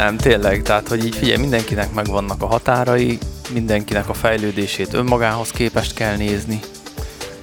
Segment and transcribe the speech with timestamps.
[0.00, 3.18] Nem, tényleg, tehát hogy így figyelj, mindenkinek megvannak a határai,
[3.52, 6.60] mindenkinek a fejlődését önmagához képest kell nézni.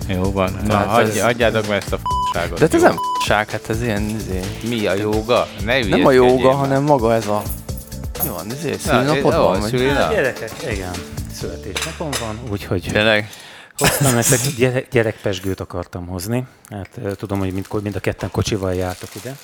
[0.07, 0.51] Jó van.
[0.61, 2.57] Na, Tehát hagyj, ez- hagyjátok meg ezt a f***ságot.
[2.59, 2.87] De hát ez jó?
[2.87, 5.47] nem f***ság, hát ez ilyen, izé, Mi a jóga?
[5.65, 6.53] Ne nem a már.
[6.53, 7.41] hanem maga ez a...
[8.23, 9.59] Mi van, izé, Na, szülinapod van?
[9.59, 9.69] vagy?
[9.69, 10.11] szülinap?
[10.11, 10.91] Gyerekek, igen,
[11.33, 13.29] születésnapom van, úgyhogy Tényleg?
[13.77, 16.43] hoztam nektek gyere, gyerekpesgőt akartam hozni.
[16.69, 19.35] Hát tudom, hogy mind, mind a ketten kocsival jártak ide,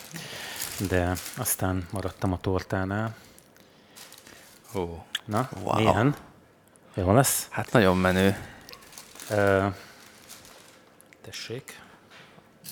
[0.78, 3.16] de aztán maradtam a tortánál.
[4.76, 5.04] Ó.
[5.26, 5.76] Na, Wow.
[5.76, 6.16] milyen?
[6.94, 7.48] Jó lesz?
[7.50, 8.38] Hát nagyon menő.
[9.30, 9.66] Ö,
[11.26, 11.82] tessék.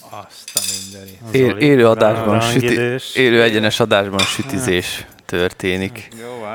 [0.09, 1.19] Azt a mindenit.
[1.35, 6.09] Él, élő adásban, süti, élő egyenes adásban sütizés történik.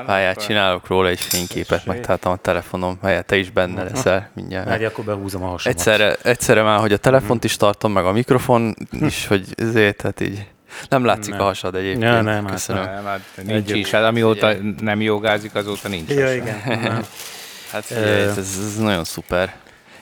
[0.06, 4.66] Várjál, akkor- csinálok róla egy fényképet, megtaláltam a telefonom, helyett te is benne leszel mindjárt.
[4.66, 5.78] Várj, akkor behúzom a hasamat.
[5.78, 10.20] Egyszerre, egyszerre már, hogy a telefont is tartom, meg a mikrofon is, hogy ezért, tehát
[10.20, 10.46] így
[10.88, 11.40] nem látszik Nem.
[11.40, 12.02] a hasad egyébként.
[12.02, 12.82] Ja, nem, hát Köszönöm.
[12.84, 13.90] Nem, hát nincs is.
[13.90, 16.10] Hát amióta nem jogázik, azóta nincs.
[16.10, 16.34] Ja, se.
[16.34, 16.60] igen.
[17.72, 19.54] Hát figyelj, ez, ez nagyon szuper.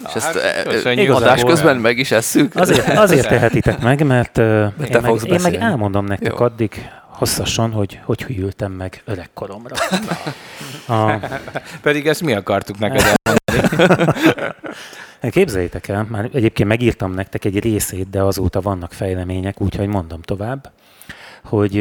[0.08, 2.54] És ezt hát e- e- adás közben meg is esszük.
[2.56, 4.44] Azért, azért tehetitek meg, mert uh,
[4.88, 6.44] én, meg, én meg elmondom nektek Jó.
[6.44, 9.74] addig hosszasan, hogy hogy hűltem meg öregkoromra.
[10.88, 11.18] A,
[11.82, 14.54] Pedig ezt mi akartuk neked elmondani.
[15.30, 20.72] Képzeljétek el, már egyébként megírtam nektek egy részét, de azóta vannak fejlemények, úgyhogy mondom tovább,
[21.44, 21.74] hogy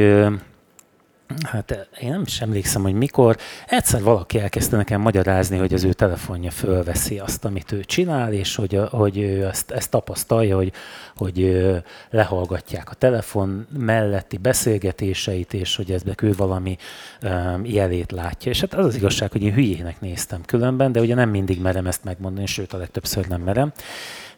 [1.44, 5.94] hát én nem is emlékszem, hogy mikor, egyszer valaki elkezdte nekem magyarázni, hogy az ő
[5.94, 10.72] telefonja fölveszi azt, amit ő csinál, és hogy, a- hogy ő ezt, ezt tapasztalja, hogy,
[11.16, 11.78] hogy ö,
[12.09, 16.78] lehallgatják a telefon melletti beszélgetéseit, és hogy ezbe ő valami
[17.23, 18.52] um, jelét látja.
[18.52, 21.88] És hát az az igazság, hogy én hülyének néztem különben, de ugye nem mindig merem
[21.88, 23.72] ezt megmondani, sőt a legtöbbször nem merem,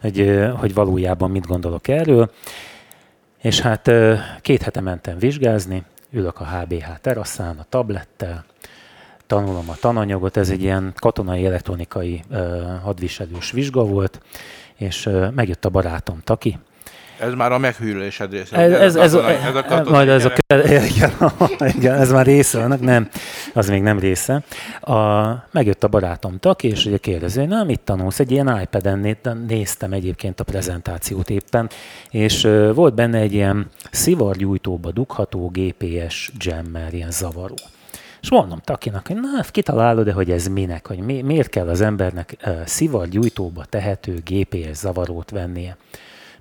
[0.02, 2.32] hogy, hogy valójában mit gondolok erről.
[3.42, 3.92] És hát
[4.42, 5.84] két hete mentem vizsgázni,
[6.16, 8.46] ülök a HBH teraszán a tablettel,
[9.28, 12.24] tanulom a tananyagot, ez egy ilyen katonai elektronikai
[12.84, 14.22] hadviselős vizsga volt,
[14.76, 16.60] és megjött a barátom Taki,
[17.20, 18.58] Ez már a meghűlésed része.
[18.58, 20.34] ez, ez, ez, katonai- ez, a ez, katonai majd ez a,
[20.96, 21.12] igen,
[21.60, 23.10] igen, ez már része annak, nem,
[23.54, 24.44] az még nem része.
[24.82, 28.20] A, megjött a barátom Taki, és ugye kérdezi, hogy na, mit tanulsz?
[28.20, 31.70] Egy ilyen iPad-en né- néztem egyébként a prezentációt éppen,
[32.10, 37.56] és volt benne egy ilyen szivargyújtóba dugható GPS jammer, ilyen zavaró.
[38.22, 42.36] És mondom Takinak, hogy na, kitalálod-e, hogy ez minek, hogy mi, miért kell az embernek
[42.46, 45.78] uh, szivargyújtóba tehető GPS zavarót vennie.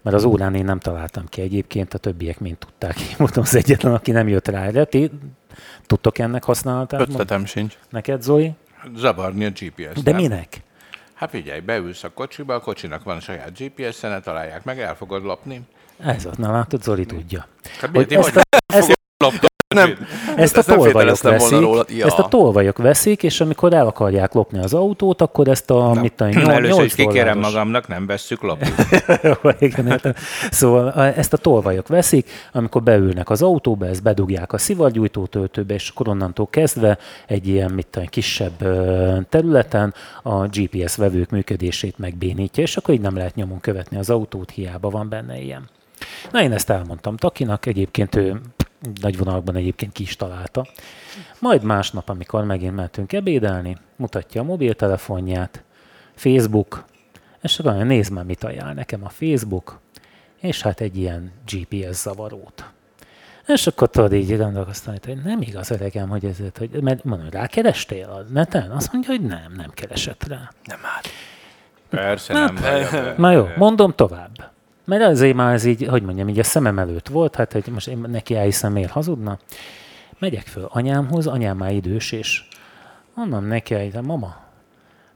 [0.04, 3.00] Mert az órán én nem találtam ki egyébként, a többiek mind tudták.
[3.00, 4.84] Én voltam az egyetlen, aki nem jött rá erre.
[4.84, 5.10] Ti
[5.86, 7.00] tudtok ennek használatát?
[7.00, 7.78] Ötletem sincs.
[7.90, 8.52] Neked, Zoli?
[8.96, 10.02] Zavarni a GPS.
[10.02, 10.20] De nem?
[10.20, 10.62] minek?
[11.14, 15.24] Hát figyelj, beülsz a kocsiba, a kocsinak van saját GPS-e, ne találják meg, el fogod
[15.24, 15.60] lopni.
[15.98, 17.46] Ez ott, na látod, Zoli tudja.
[17.80, 18.98] Hát Hogy ezt, hogy a, ezt?
[19.74, 21.84] Nem, ezt a ezt nem tolvajok veszik, róla.
[21.88, 22.06] Ja.
[22.06, 26.12] ezt a tolvajok veszik, és amikor el akarják lopni az autót, akkor ezt a, mit
[26.12, 28.68] tudom, Na, nyol- először is 8 kikérem magamnak, nem vesszük lopni.
[29.58, 30.00] Igen.
[30.50, 35.74] Szóval a- ezt a tolvajok veszik, amikor beülnek az autóba, ezt bedugják a szivargyújtó töltőbe,
[35.74, 38.56] és akkor onnantól kezdve egy ilyen, mit tudom, kisebb
[39.28, 44.50] területen a GPS vevők működését megbénítja, és akkor így nem lehet nyomon követni az autót,
[44.50, 45.68] hiába van benne ilyen.
[46.32, 48.40] Na én ezt elmondtam Takinak, egyébként ő
[49.00, 50.66] nagy vonalakban egyébként ki is találta.
[51.38, 55.62] Majd másnap, amikor megint mentünk ebédelni, mutatja a mobiltelefonját,
[56.14, 56.84] Facebook,
[57.42, 59.80] és akkor nézd már, mit ajánl nekem a Facebook,
[60.40, 62.64] és hát egy ilyen GPS zavarót.
[63.46, 68.08] És akkor tudod így gondolkoztam, hogy nem igaz öregem, hogy ez, hogy, mert mondom, rákerestél
[68.08, 68.70] a neten?
[68.70, 70.50] Azt mondja, hogy nem, nem keresett rá.
[70.64, 71.08] Nem hát.
[71.88, 72.54] Persze nem.
[72.54, 73.16] vagy.
[73.16, 74.53] Na jó, mondom tovább.
[74.84, 77.88] Mert azért már ez így, hogy mondjam, így a szemem előtt volt, hát hogy most
[77.88, 79.38] én neki elhiszem, miért hazudna.
[80.18, 82.42] Megyek föl anyámhoz, anyám már idős, és
[83.14, 84.36] mondom neki, hogy mama,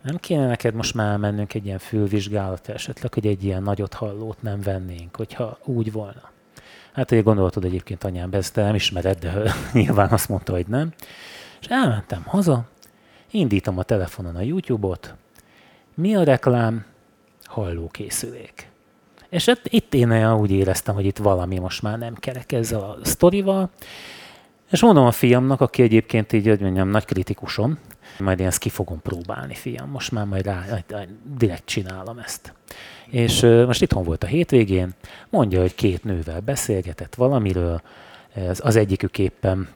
[0.02, 4.42] nem kéne neked most már mennünk egy ilyen fülvizsgálatra, esetleg, hogy egy ilyen nagyot hallót
[4.42, 6.30] nem vennénk, hogyha úgy volna.
[6.92, 9.42] Hát ugye gondoltad egyébként anyám, ezt te nem ismered, de
[9.72, 10.92] nyilván azt mondta, hogy nem.
[11.60, 12.64] És elmentem haza,
[13.30, 15.14] indítom a telefonon a YouTube-ot,
[15.94, 16.84] mi a reklám?
[17.44, 18.67] Hallókészülék.
[19.28, 22.80] És hát itt én olyan úgy éreztem, hogy itt valami most már nem kerek ezzel
[22.80, 23.70] a sztorival.
[24.70, 27.78] És mondom a fiamnak, aki egyébként így, hogy mondjam, nagy kritikusom,
[28.18, 30.64] majd én ezt ki fogom próbálni, fiam, most már majd rá,
[31.38, 32.52] direkt csinálom ezt.
[33.06, 34.94] És most itthon volt a hétvégén,
[35.28, 37.82] mondja, hogy két nővel beszélgetett valamiről,
[38.58, 39.68] az egyikük éppen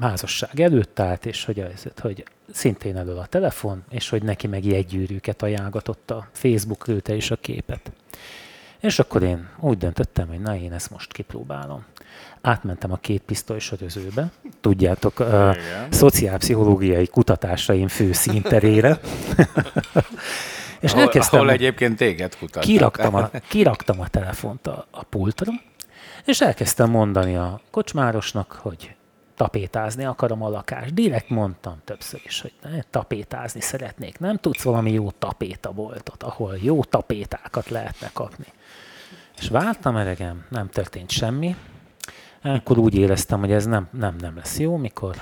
[0.00, 4.64] házasság előtt állt, és hogy, az, hogy szintén elől a telefon, és hogy neki meg
[4.64, 7.92] jegygyűrűket ajánlgatott a Facebook küldte is a képet.
[8.80, 11.84] És akkor én úgy döntöttem, hogy na, én ezt most kipróbálom.
[12.40, 14.30] Átmentem a két pisztolysörözőbe,
[14.60, 15.56] tudjátok, a
[15.90, 19.00] szociálpszichológiai kutatásaim fő színterére.
[20.80, 22.64] és Ahol, elkezdtem, ahol egyébként téged kutat.
[22.64, 25.52] kiraktam a, kiraktam a telefont a, a pultra,
[26.24, 28.94] és elkezdtem mondani a kocsmárosnak, hogy
[29.36, 30.94] tapétázni akarom a lakást.
[30.94, 34.18] Direkt mondtam többször is, hogy ne, tapétázni szeretnék.
[34.18, 38.46] Nem tudsz valami jó tapétaboltot, ahol jó tapétákat lehetne kapni.
[39.38, 41.56] És vártam eregem, nem történt semmi.
[42.42, 45.16] Akkor úgy éreztem, hogy ez nem, nem, nem lesz jó, mikor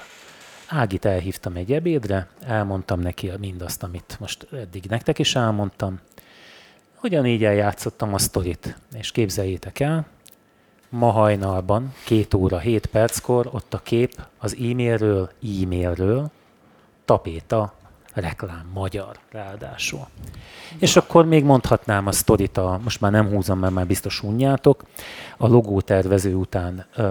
[0.75, 6.01] Ágit elhívtam egy ebédre, elmondtam neki mindazt, amit most eddig nektek is elmondtam.
[7.03, 10.07] Ugyanígy eljátszottam a sztorit, és képzeljétek el,
[10.93, 16.31] ma hajnalban, két óra, 7 perckor, ott a kép az e-mailről, e-mailről,
[17.05, 17.73] tapéta,
[18.15, 20.07] reklám, magyar ráadásul.
[20.79, 24.85] És akkor még mondhatnám a sztorit, a, most már nem húzom, mert már biztos unjátok,
[25.37, 27.05] a logótervező után uh,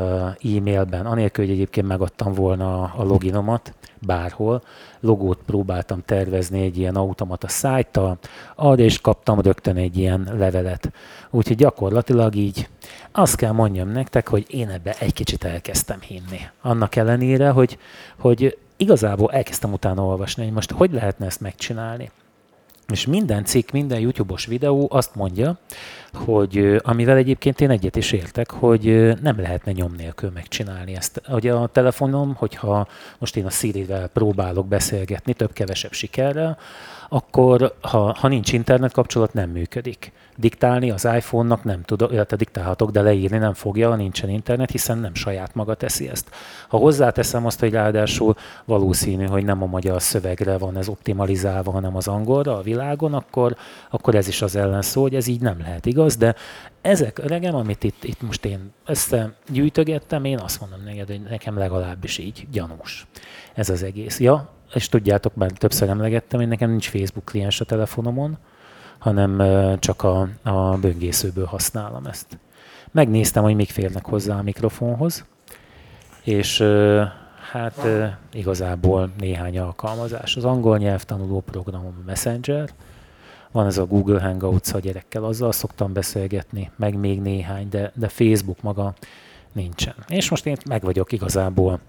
[0.55, 4.63] e-mailben, anélkül, hogy egyébként megadtam volna a loginomat bárhol,
[4.99, 8.17] logót próbáltam tervezni egy ilyen automata szájttal,
[8.55, 10.91] arra is kaptam rögtön egy ilyen levelet.
[11.29, 12.69] Úgyhogy gyakorlatilag így
[13.11, 16.39] azt kell mondjam nektek, hogy én ebbe egy kicsit elkezdtem hinni.
[16.61, 17.77] Annak ellenére, hogy,
[18.17, 22.11] hogy igazából elkezdtem utána olvasni, hogy most hogy lehetne ezt megcsinálni.
[22.87, 25.57] És minden cikk, minden YouTube-os videó azt mondja,
[26.13, 31.21] hogy amivel egyébként én egyet is értek, hogy nem lehetne nyom nélkül megcsinálni ezt.
[31.29, 32.87] Ugye a telefonom, hogyha
[33.17, 36.57] most én a Siri-vel próbálok beszélgetni több-kevesebb sikerrel,
[37.13, 40.11] akkor ha, ha nincs internet kapcsolat, nem működik.
[40.37, 44.97] Diktálni az iPhone-nak nem tudok, illetve diktálhatok, de leírni nem fogja, ha nincsen internet, hiszen
[44.97, 46.29] nem saját maga teszi ezt.
[46.67, 48.35] Ha hozzáteszem azt, hogy ráadásul
[48.65, 53.55] valószínű, hogy nem a magyar szövegre van ez optimalizálva, hanem az angolra a világon, akkor,
[53.89, 56.35] akkor ez is az ellenszó, hogy ez így nem lehet igaz, de
[56.81, 62.17] ezek öregem, amit itt, itt most én összegyűjtögettem, én azt mondom neked, hogy nekem legalábbis
[62.17, 63.07] így gyanús
[63.53, 64.19] ez az egész.
[64.19, 68.37] Ja, és tudjátok, már többször emlegettem, hogy nekem nincs Facebook kliens a telefonomon,
[68.97, 69.41] hanem
[69.79, 72.37] csak a, a böngészőből használom ezt.
[72.91, 75.25] Megnéztem, hogy még férnek hozzá a mikrofonhoz,
[76.23, 76.63] és
[77.51, 77.87] hát
[78.33, 80.35] igazából néhány alkalmazás.
[80.35, 82.69] Az angol nyelvtanuló programom Messenger,
[83.51, 88.07] van ez a Google Hangouts, a gyerekkel azzal szoktam beszélgetni, meg még néhány, de, de
[88.07, 88.93] Facebook maga
[89.51, 89.95] nincsen.
[90.07, 91.79] És most én meg vagyok igazából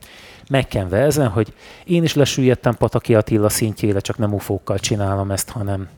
[0.49, 1.53] megkenve ezen, hogy
[1.85, 5.89] én is lesüllyedtem Pataki Attila szintjére, csak nem ufókkal csinálom ezt, hanem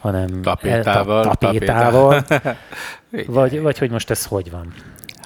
[0.00, 1.22] hanem tapétával.
[1.22, 2.24] Ta, tapétával.
[3.26, 4.74] vagy, vagy hogy most ez hogy van?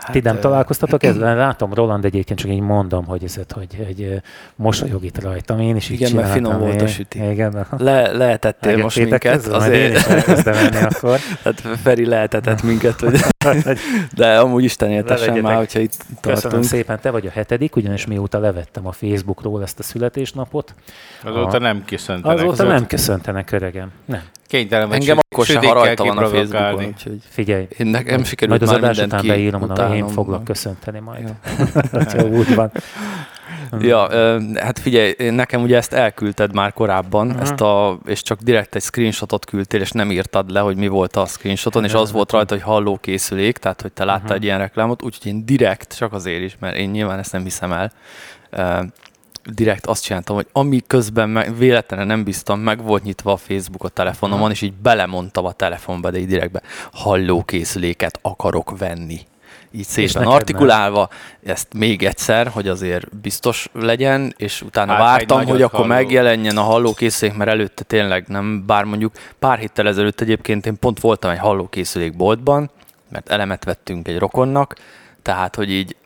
[0.04, 1.36] Hát, Ti nem találkoztatok ezzel?
[1.36, 4.20] Látom, Roland egyébként csak így mondom, hogy ez, hogy, hogy
[4.56, 5.60] mosolyog itt rajtam.
[5.60, 7.30] Én is Igen, így mert finom volt a süti.
[7.30, 7.66] Igen.
[7.78, 9.24] Le, lehetettél most minket.
[9.24, 9.90] Ezzel, azért.
[9.90, 11.18] Én is elkezdem enni akkor.
[11.44, 13.20] Hát Feri lehetetett minket, hogy
[14.16, 16.20] de amúgy Isten éltessen már, hogyha itt tartunk.
[16.20, 20.74] Köszönöm szépen, te vagy a hetedik, ugyanis mióta levettem a Facebookról ezt a születésnapot.
[21.22, 21.58] Azóta a...
[21.58, 22.38] nem köszöntenek.
[22.38, 23.90] Azóta nem köszöntenek, öregem.
[24.04, 24.22] Nem.
[24.46, 28.60] Kénytelen vagy Engem akkor sem, ha rajta van a Facebookon, úgyhogy Figyelj, én nekem sikerült
[28.60, 31.34] majd az már adás után beírom, hogy én foglak köszönteni majd.
[32.14, 32.24] Ja.
[32.38, 32.70] úgy van.
[33.80, 34.08] Ja,
[34.60, 37.38] hát figyelj, nekem ugye ezt elküldted már korábban, Mhm.
[37.38, 41.16] ezt a, és csak direkt egy screenshotot küldtél, és nem írtad le, hogy mi volt
[41.16, 45.02] a screenshoton, és az volt rajta, hogy hallókészülék, tehát hogy te láttál egy ilyen reklámot,
[45.02, 47.92] úgyhogy én direkt, csak azért is, mert én nyilván ezt nem hiszem el,
[49.52, 53.84] direkt azt csináltam, hogy ami közben meg, véletlenül nem bíztam, meg volt nyitva a Facebook
[53.84, 59.20] a telefonomon, és így belemondtam a telefonba, de így direktbe hallókészüléket akarok venni.
[59.76, 60.32] Így szépen neked nem.
[60.32, 61.08] artikulálva,
[61.44, 65.92] ezt még egyszer, hogy azért biztos legyen, és utána Hát, vártam, hogy akkor halló.
[65.92, 71.00] megjelenjen a hallókészülék, mert előtte tényleg nem, bár mondjuk pár héttel ezelőtt egyébként én pont
[71.00, 72.70] voltam egy hallókészülék boltban,
[73.08, 74.76] mert elemet vettünk egy rokonnak,
[75.22, 75.96] tehát, hogy így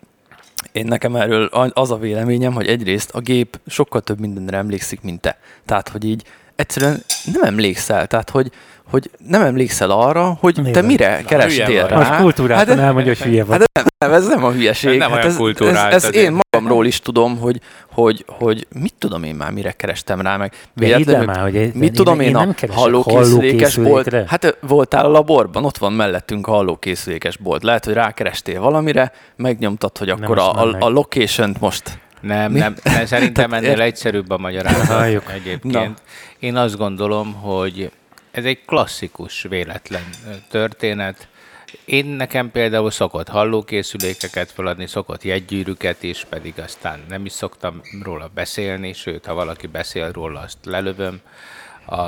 [0.72, 5.20] én nekem erről az a véleményem, hogy egyrészt a gép sokkal több mindenre emlékszik, mint
[5.20, 5.38] te.
[5.66, 6.22] Tehát, hogy így
[6.56, 8.50] egyszerűen nem emlékszel, tehát, hogy,
[8.90, 10.84] hogy nem emlékszel arra, hogy te Nézd.
[10.84, 11.96] mire hülye kerestél rá.
[11.96, 13.58] Most kultúráltan Hát- elmondja, hogy hülye vagy.
[13.58, 14.98] Hát nem, nem, ez nem a hülyeség.
[14.98, 17.60] Nem hát olyan ez, kultúrált ez, ez én magamról is tudom, hogy,
[17.92, 21.82] hogy, hogy mit tudom én már, mire kerestem rá, meg véletlenül- már, hogy én- mit
[21.88, 24.14] én- tudom én én, a hallókészülékes bolt.
[24.26, 27.62] Hát voltál a laborban, ott van mellettünk a hallókészülékes bolt.
[27.62, 32.58] Lehet, hogy rákerestél valamire, megnyomtad, hogy akkor a, a, a location-t most Nem, Mi?
[32.58, 35.30] nem, nem szerintem ennél egyszerűbb a magyarázat Halljuk.
[35.32, 35.72] egyébként.
[35.74, 35.94] Na.
[36.38, 37.90] Én azt gondolom, hogy
[38.30, 40.02] ez egy klasszikus véletlen
[40.50, 41.28] történet.
[41.84, 48.30] Én nekem például szokott hallókészülékeket feladni, szokott jegygyűrűket is, pedig aztán nem is szoktam róla
[48.34, 51.20] beszélni, sőt, ha valaki beszél róla, azt lelövöm.
[51.86, 52.06] A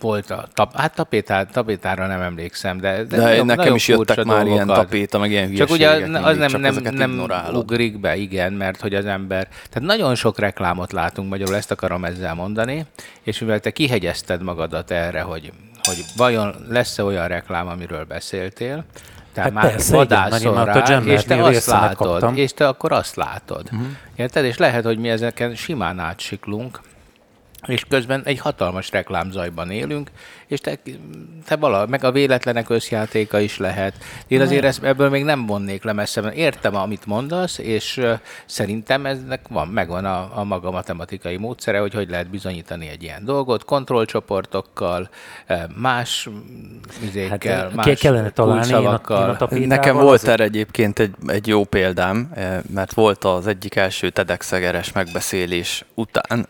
[0.00, 3.88] volt a tap, hát tapétá, tapétára nem emlékszem, de, De, de nagyon- nekem nagyon is
[3.88, 4.84] jöttek már ilyen dolgokat.
[4.84, 7.56] tapéta, meg ilyen Csak ugye az nem, nem, nem ignorálod.
[7.56, 9.48] ugrik be, igen, mert hogy az ember...
[9.48, 12.86] Tehát nagyon sok reklámot látunk, magyarul ezt akarom ezzel mondani,
[13.22, 18.84] és mivel te kihegyezted magadat erre, hogy, hogy vajon lesz-e olyan reklám, amiről beszéltél,
[19.32, 22.36] te Hát már persze, igen, vadászol a rá, Jammernél és te azt látod, kaptam.
[22.36, 23.68] és te akkor azt látod.
[23.72, 23.86] Uh-huh.
[24.14, 24.44] Érted?
[24.44, 26.80] És lehet, hogy mi ezeken simán átsiklunk,
[27.66, 30.10] és közben egy hatalmas reklámzajban élünk,
[30.46, 30.78] és te,
[31.46, 33.94] te vala, meg a véletlenek összjátéka is lehet.
[34.26, 38.00] Én azért ezt, ebből még nem vonnék le messze, mert értem, amit mondasz, és
[38.46, 43.24] szerintem eznek van, megvan a, a maga matematikai módszere, hogy hogy lehet bizonyítani egy ilyen
[43.24, 45.08] dolgot, kontrollcsoportokkal,
[45.76, 46.28] más
[47.02, 49.00] izékkel, Hát, más ke- kellene találni, én a-
[49.56, 52.32] én a Nekem volt erre egyébként egy, egy jó példám,
[52.74, 56.48] mert volt az egyik első TEDx-egeres megbeszélés után,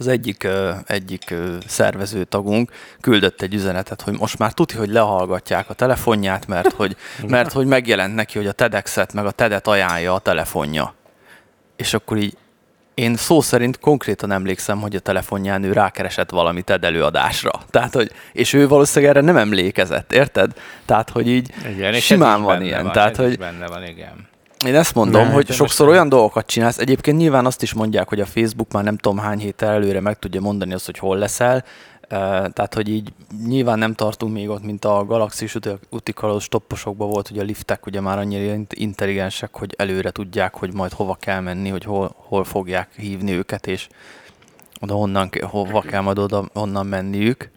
[0.00, 0.48] az egyik,
[0.86, 1.34] egyik
[1.66, 6.96] szervező tagunk küldött egy üzenetet, hogy most már tuti, hogy lehallgatják a telefonját, mert hogy,
[7.26, 10.94] mert hogy megjelent neki, hogy a TEDx-et meg a TED-et ajánlja a telefonja.
[11.76, 12.36] És akkor így
[12.94, 17.50] én szó szerint konkrétan emlékszem, hogy a telefonján ő rákeresett valami TED előadásra.
[17.70, 20.52] Tehát, hogy, és ő valószínűleg erre nem emlékezett, érted?
[20.84, 22.82] Tehát, hogy így Igen, simán van ilyen.
[22.82, 24.28] Van, Tehát, hogy benne van, igen.
[24.66, 28.20] Én ezt mondom, Ne, hogy sokszor olyan dolgokat csinálsz, egyébként nyilván azt is mondják, hogy
[28.20, 31.64] a Facebook már nem tudom hány héttel előre meg tudja mondani azt, hogy hol leszel,
[32.52, 33.12] tehát, hogy így
[33.46, 37.86] nyilván nem tartunk még ott, mint a galaxis uti- utikaló stopposokban volt, hogy a liftek
[37.86, 42.14] ugye már annyira int- intelligensek, hogy előre tudják, hogy majd hova kell menni, hogy hol,
[42.16, 43.88] hol fogják hívni őket, és
[44.80, 47.50] oda honnan, hova kell majd oda, onnan menniük.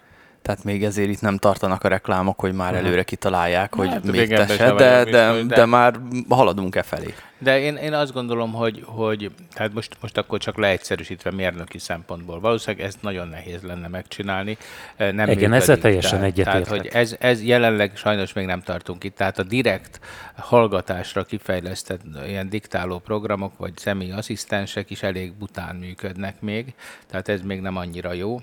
[0.43, 4.29] Tehát még ezért itt nem tartanak a reklámok, hogy már előre kitalálják, hogy Hát, még
[4.29, 7.13] tese, de, de, de, de- már haladunk e felé.
[7.37, 12.39] De én, én azt gondolom, hogy, hogy tehát most, most akkor csak leegyszerűsítve mérnöki szempontból.
[12.39, 14.57] Valószínűleg ezt nagyon nehéz lenne megcsinálni.
[14.97, 15.53] Nem Igen, működik.
[15.53, 16.63] ezzel teljesen egyetértek.
[16.63, 19.15] Tehát, hogy ez, ez jelenleg sajnos még nem tartunk itt.
[19.15, 19.99] Tehát a direkt
[20.35, 26.73] hallgatásra kifejlesztett ilyen diktáló programok, vagy személyi asszisztensek is elég bután működnek még.
[27.07, 28.39] Tehát ez még nem annyira jó.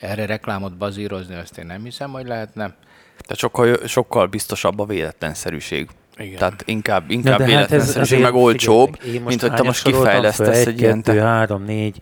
[0.00, 2.74] Erre reklámot bazírozni, azt én nem hiszem, hogy lehetne.
[3.18, 5.88] Tehát sokkal, sokkal biztosabb a véletlenszerűség.
[6.18, 6.38] Igen.
[6.38, 10.72] Tehát inkább, inkább de hát ez véletlenszerűség, meg olcsóbb, mint hogy te most kifejlesztesz föl?
[10.72, 11.02] egy ilyen...
[11.02, 11.24] kettő, Te...
[11.24, 12.00] három, négy,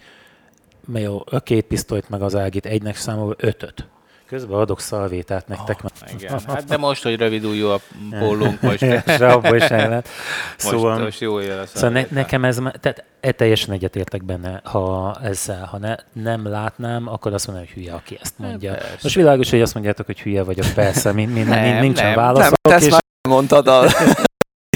[0.87, 3.89] mely jó, a két pisztolyt meg az ágit egynek számolva ötöt.
[4.27, 5.81] Közben adok szalvétát nektek.
[5.85, 6.41] Oh, igen.
[6.47, 7.81] Hát de most, hogy rövid ujjú a
[8.19, 10.09] pólónk, most, Se abból most,
[10.57, 14.61] Szóval, most jó jön a szóval ne, nekem ez, már- tehát e teljesen egyetértek benne,
[14.64, 18.73] ha ezzel, ha ne, nem látnám, akkor azt mondom, hogy hülye, aki ezt mondja.
[18.73, 18.99] persze.
[19.02, 22.14] Most világos, hogy azt mondjátok, hogy hülye vagyok, persze, min, min, Nem, min, nincsen nem.
[22.14, 23.85] válaszok, Nem, és már mondtad, a...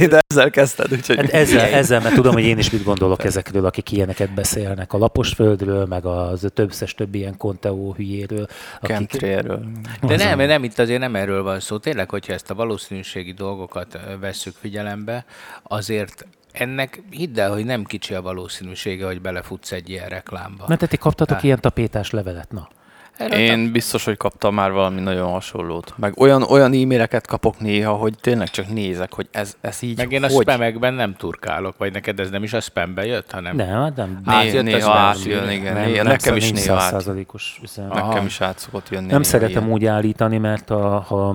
[0.07, 1.17] de ezzel kezdted, úgyhogy...
[1.17, 4.93] Hát ezzel, ezzel, mert tudom, hogy én is mit gondolok ezekről, akik ilyeneket beszélnek.
[4.93, 8.47] A lapos földről, meg az többszes több ilyen konteó hülyéről.
[8.81, 9.67] Akik, Chemtrailről.
[10.01, 11.79] De Az nem, nem, itt azért nem erről van szó.
[11.79, 15.25] Tényleg, hogyha ezt a valószínűségi dolgokat vesszük figyelembe,
[15.63, 20.65] azért ennek hidd el, hogy nem kicsi a valószínűsége, hogy belefutsz egy ilyen reklámba.
[20.69, 21.45] Na, te kaptatok Hát.
[21.45, 22.69] ilyen tapétás levelet, na.
[23.19, 25.95] Erről Én biztos, hogy kaptam már valami nagyon hasonlót.
[25.97, 30.13] Meg olyan, olyan e-maileket kapok néha, hogy tényleg csak nézek, hogy ez, ez így Meg
[30.13, 30.43] én a hogy?
[30.43, 33.57] spamekben nem turkálok, vagy neked ez nem is a spambe jött, hanem...
[33.57, 34.21] Nem, hát nem.
[34.25, 35.75] Á, Né- jött a néha átjön, igen.
[35.75, 37.07] nem, néha, nem, nekem is néha át,
[37.77, 39.07] nekem is át szokott jönni.
[39.07, 39.73] Nem szeretem ilyen.
[39.73, 41.35] úgy állítani, mert a, ha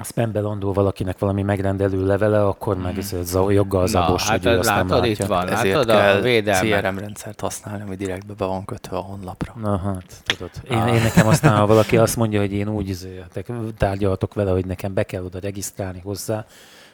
[0.00, 3.92] a spambe landol valakinek valami megrendelő levele, akkor meg ez a joggal Hmm.
[3.92, 5.34] Na, zabos, hát hogy ő azt nem látod, itt látja.
[5.34, 6.80] van, Ezért látod a kell védelmet.
[6.80, 9.54] CRM rendszert használni, ami direktbe be van kötve a honlapra.
[9.62, 10.50] Na hát, tudod.
[10.70, 10.94] Én, Ah.
[10.94, 12.96] én nekem aztán, ha valaki azt mondja, hogy én úgy
[13.78, 16.44] tárgyaltok vele, hogy nekem be kell oda regisztrálni hozzá,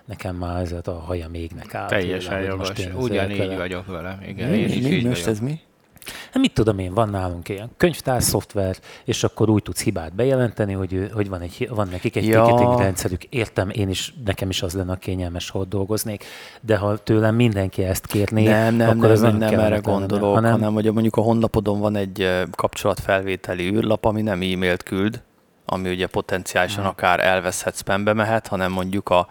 [0.05, 1.87] nekem már ez a haja mégnek áll.
[1.89, 2.69] Teljesen jogos.
[2.97, 4.19] Ugyanígy vele- vagyok vele.
[4.27, 5.35] Igen, Mi, én is mi, így most vagyok.
[5.41, 5.61] ez mi?
[6.07, 10.73] Hát mit tudom én, van nálunk ilyen könyvtár szoftver, és akkor úgy tudsz hibát bejelenteni,
[10.73, 12.45] hogy, hogy van, egy, van nekik egy Ja.
[12.45, 13.25] ticketing rendszerük.
[13.25, 16.25] Értem, én is, nekem is az lenne a kényelmes, ha ott dolgoznék,
[16.61, 19.79] de ha tőlem mindenki ezt kérné, Nem, nem, akkor nem, az nem, nem, nem erre
[19.79, 25.23] gondolok, hanem, hanem hogy mondjuk a honlapodon van egy kapcsolatfelvételi űrlap, ami nem e-mailt küld,
[25.65, 26.91] ami ugye potenciálisan Hmm.
[26.91, 29.29] akár elveszhet spambe mehet, hanem mondjuk a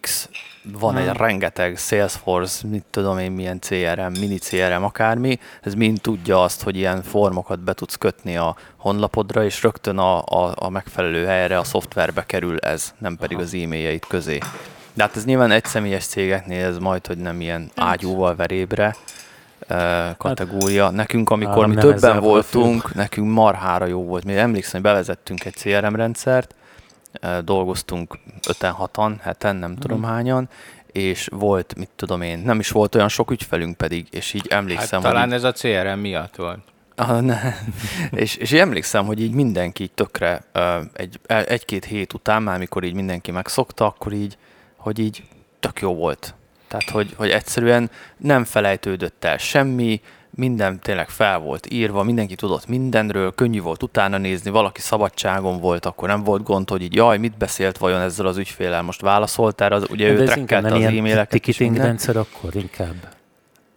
[0.00, 0.28] X,
[0.72, 1.08] van Hmm.
[1.08, 6.62] egy rengeteg Salesforce, mit tudom én, milyen CRM, mini CRM, akármi, ez mind tudja azt,
[6.62, 11.58] hogy ilyen formokat be tudsz kötni a honlapodra, és rögtön a, a, a megfelelő helyre
[11.58, 14.38] a szoftverbe kerül ez, nem pedig az e-mailjeit közé.
[14.94, 17.88] De hát ez nyilván egy személyes cégeknél ez majd, hogy nem ilyen Hát.
[17.88, 18.96] ágyúval verébre
[20.16, 20.90] kategória.
[20.90, 24.24] Nekünk, amikor mi többen voltunk, nekünk marhára jó volt.
[24.24, 26.54] Mi emlékszem, hogy bevezettünk egy CRM rendszert,
[27.44, 28.18] dolgoztunk
[28.48, 30.08] 5-6-an, heten, nem tudom Mhm.
[30.08, 30.48] hányan,
[30.92, 34.60] és volt, mit tudom én, nem is volt olyan sok ügyfelünk pedig, és így Hát
[34.60, 36.58] emlékszem, talán hogy ez a CRM miatt volt.
[36.96, 37.40] Ah, ne.
[38.22, 40.44] és, és emlékszem, hogy így mindenki így tökre
[40.92, 44.38] egy, egy-két hét után, már mikor így mindenki megszokta, akkor így,
[44.76, 45.22] hogy így
[45.60, 46.34] tök jó volt.
[46.68, 50.00] Tehát, hogy, hogy egyszerűen nem felejtődött el semmi,
[50.36, 55.86] minden tényleg fel volt írva, mindenki tudott mindenről, könnyű volt utána nézni, valaki szabadságon volt,
[55.86, 59.72] akkor nem volt gond, hogy így jaj, mit beszélt vajon ezzel az ügyfélel, most válaszoltál,
[59.72, 61.28] az, ugye De ő nem az e-maileket.
[61.28, 62.94] ticketing rendszer akkor inkább.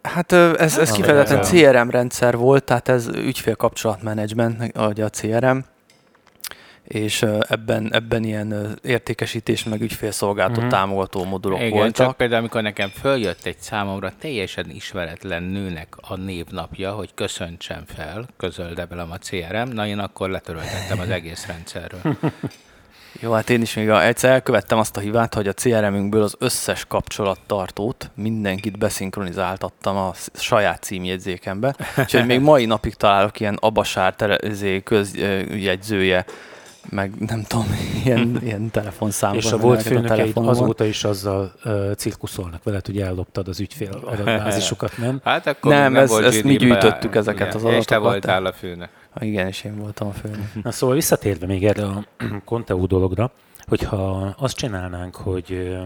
[0.01, 5.57] Hát ez, ez Ah, kifejezetten ez CRM rendszer volt, tehát ez ügyfélkapcsolatmenedzsment, ugye a CRM,
[6.87, 10.69] és ebben, ebben ilyen értékesítés meg ügyfélszolgáltató Mhm.
[10.69, 11.93] támogató modulok Igen, voltak.
[12.07, 18.27] csak például amikor nekem följött egy számomra teljesen ismeretlen nőnek a névnapja, hogy köszöntsem fel,
[18.37, 22.01] közöld velem a CRM, na én akkor letöröltettem az egész rendszerről.
[23.21, 26.85] Jó, hát én is még egyszer elkövettem azt a hibát, hogy a CRM-ünkből az összes
[26.85, 34.81] kapcsolattartót, mindenkit beszinkronizáltattam a saját címjegyzékembe, úgyhogy még mai napig találok ilyen abasár tele, izé,
[34.83, 36.25] közjegyzője,
[36.89, 37.65] meg nem tudom,
[38.05, 39.43] ilyen, ilyen telefonszámokat.
[39.43, 44.97] És a volt főnökeid azóta is azzal uh, cirkuszolnak veled, hogy elloptad az ügyfél adatbázisokat,
[45.05, 45.19] nem?
[45.23, 48.45] Hát akkor Nem, még ez- volt ezt mi gyűjtöttük ezeket az És te adatokat, voltál
[48.45, 48.89] a főnök.
[49.19, 50.53] Igen, és én voltam a főnök.
[50.63, 52.03] Na szóval visszatérve még erre a
[52.45, 53.31] Conteo dologra,
[53.67, 55.77] hogyha azt csinálnánk, hogy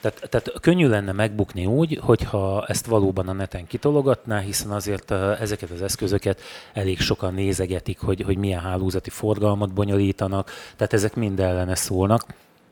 [0.00, 5.32] tehát, tehát könnyű lenne megbukni úgy, hogyha ezt valóban a neten kitologatná, hiszen azért ö,
[5.40, 6.40] ezeket az eszközöket
[6.72, 12.26] elég sokan nézegetik, hogy, hogy milyen hálózati forgalmat bonyolítanak, tehát ezek mind ellene szólnak.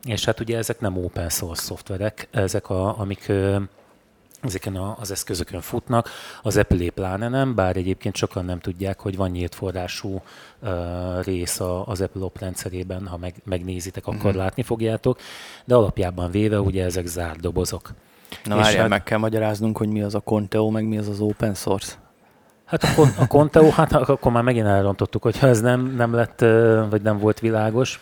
[0.05, 3.57] És hát ugye ezek nem open source szoftverek, ezek a, amik ö,
[4.41, 6.09] ezeken az eszközökön futnak.
[6.43, 10.23] Az Apple pláne nem, bár egyébként sokan nem tudják, hogy van nyílt forrású
[10.63, 10.71] uh,
[11.25, 14.27] rész az Apple Op rendszerében, ha meg, megnézitek, akkor Mhm.
[14.29, 14.39] mm-hmm.
[14.39, 15.19] látni fogjátok,
[15.65, 17.91] de alapjában véve ugye ezek zárt dobozok.
[18.45, 21.09] Na És várjál, hát- meg kell magyaráznunk, hogy mi az a Conteo, meg mi az
[21.09, 21.93] az open source.
[22.65, 26.41] Hát a, kon- a Conteo, hát akkor már megint elrontottuk, hogyha ez nem, nem lett,
[26.91, 28.01] vagy nem volt világos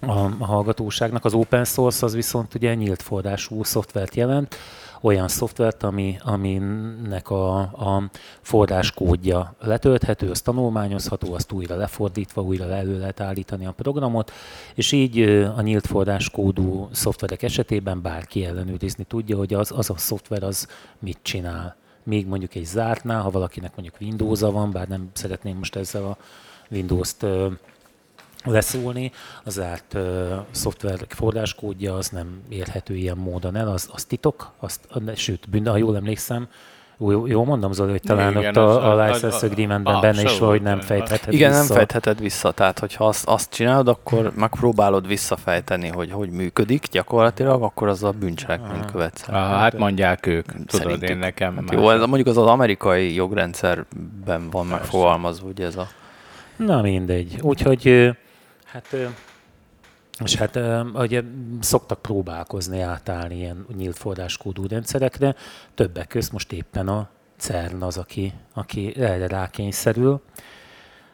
[0.00, 1.24] a, a hallgatóságnak.
[1.24, 4.56] Az open source az viszont ugye nyílt forrású szoftvert jelent,
[5.00, 12.98] olyan szoftvert, ami, aminek a, a forráskódja letölthető, az tanulmányozható, azt újra lefordítva, újra elő
[12.98, 14.32] lehet állítani a programot,
[14.74, 15.20] és így
[15.56, 21.18] a nyílt forráskódú szoftverek esetében bárki ellenőrizni tudja, hogy az, az a szoftver az mit
[21.22, 21.76] csinál.
[22.02, 26.16] Még mondjuk egy zártnál, ha valakinek mondjuk Windows-a van, bár nem szeretném most ezzel a
[26.70, 27.26] Windows-t
[28.44, 29.12] leszólni,
[29.44, 34.88] az zárt ö, szoftver forráskódja az nem érhető ilyen módon el, az, az titok, azt,
[35.14, 36.48] sőt, bűn, ha jól emlékszem,
[36.98, 40.48] jó, jól mondom, Zoli, hogy talán Igen, ott a, a license agreementben benne is van,
[40.48, 41.64] hogy nem fejtheted Igen, vissza.
[41.66, 47.62] nem fejtheted vissza, tehát hogyha azt, azt csinálod, akkor megpróbálod visszafejteni, hogy hogy működik gyakorlatilag,
[47.62, 49.28] akkor az a bűncselekményt követsz.
[49.28, 49.34] el.
[49.34, 51.08] Ah, hát mondják ők, tudod, Szerintük.
[51.08, 55.86] én nekem Hát jó, ez mondjuk az az amerikai jogrendszerben van megfogalmazva, ugye ez a...
[56.56, 57.38] Na mindegy.
[57.40, 58.08] Úgyhogy, ö,
[58.74, 58.96] hát,
[60.24, 60.58] és hát
[60.94, 61.22] ugye
[61.60, 65.34] szoktak próbálkozni átállni ilyen nyílt forráskódú rendszerekre,
[65.74, 70.20] többek közt most éppen a CERN az, aki, aki erre rákényszerül.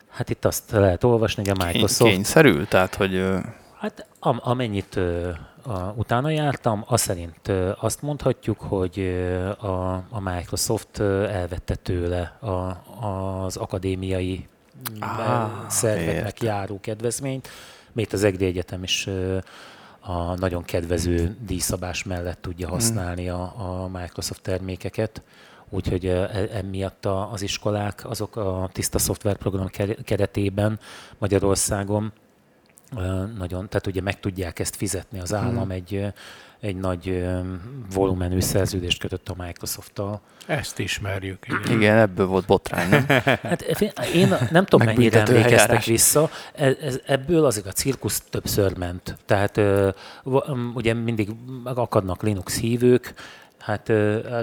[0.08, 2.10] Hát itt azt lehet olvasni, hogy a Microsoft...
[2.10, 3.40] kényszerül, tehát hogy
[3.80, 5.30] Hát am, amennyit ö,
[5.62, 12.20] a, utána jártam, az szerint ö, azt mondhatjuk, hogy ö, a, a Microsoft elvette tőle
[12.40, 12.82] a,
[13.44, 14.48] az akadémiai
[15.00, 17.48] ah, szerveknek járó kedvezményt,
[17.92, 19.08] még az EGD Egyetem is
[20.00, 22.74] a nagyon kedvező díjszabás mellett tudja Mhm.
[22.74, 25.22] használni a, a Microsoft termékeket.
[25.68, 30.78] Úgyhogy e- emiatt az iskolák azok a tiszta szoftverprogram ke- keretében
[31.18, 32.12] Magyarországon
[33.36, 35.70] nagyon, tehát ugye meg tudják ezt fizetni az állam, Mhm.
[35.70, 36.12] egy,
[36.60, 37.26] egy nagy
[37.94, 40.20] volumenű szerződést kötött a Microsofttal.
[40.46, 41.46] Ezt ismerjük.
[41.48, 41.76] Igen.
[41.78, 43.04] igen, ebből volt botrány, nem?
[43.42, 43.62] Hát
[44.14, 45.86] én nem tudom, mennyire emlékeztek eljárás.
[45.86, 49.16] vissza, ez, ez, ebből azért a cirkusz többször ment.
[49.26, 49.60] Tehát
[50.74, 51.30] ugye mindig
[51.64, 53.14] akadnak Linux hívők,
[53.60, 53.92] Hát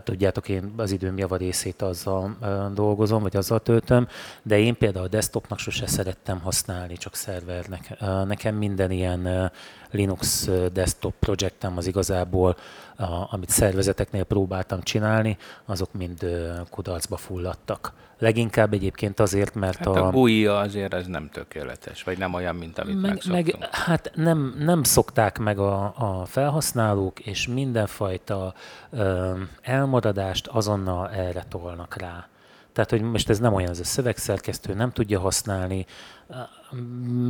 [0.03, 2.37] tudjátok, én az időm javarészét azzal
[2.73, 4.07] dolgozom, vagy azzal töltöm,
[4.43, 7.99] de én például a desktopnak sose szerettem használni, csak szervernek.
[8.25, 9.51] Nekem minden ilyen
[9.91, 12.55] Linux desktop projektem az igazából,
[12.95, 16.25] a, amit szervezeteknél próbáltam csinálni, azok mind
[16.69, 17.93] kudarcba fulladtak.
[18.19, 22.79] Leginkább egyébként azért, mert Hát a GUI azért az nem tökéletes, vagy nem olyan, mint
[22.79, 28.53] amit meg, meg, hát nem, nem szokták meg a, a felhasználók, és mindenfajta
[28.89, 32.27] ö, elmaradást azonnal erre tolnak rá.
[32.73, 35.85] Tehát, hogy most ez nem olyan, ez a szövegszerkesztő nem tudja használni.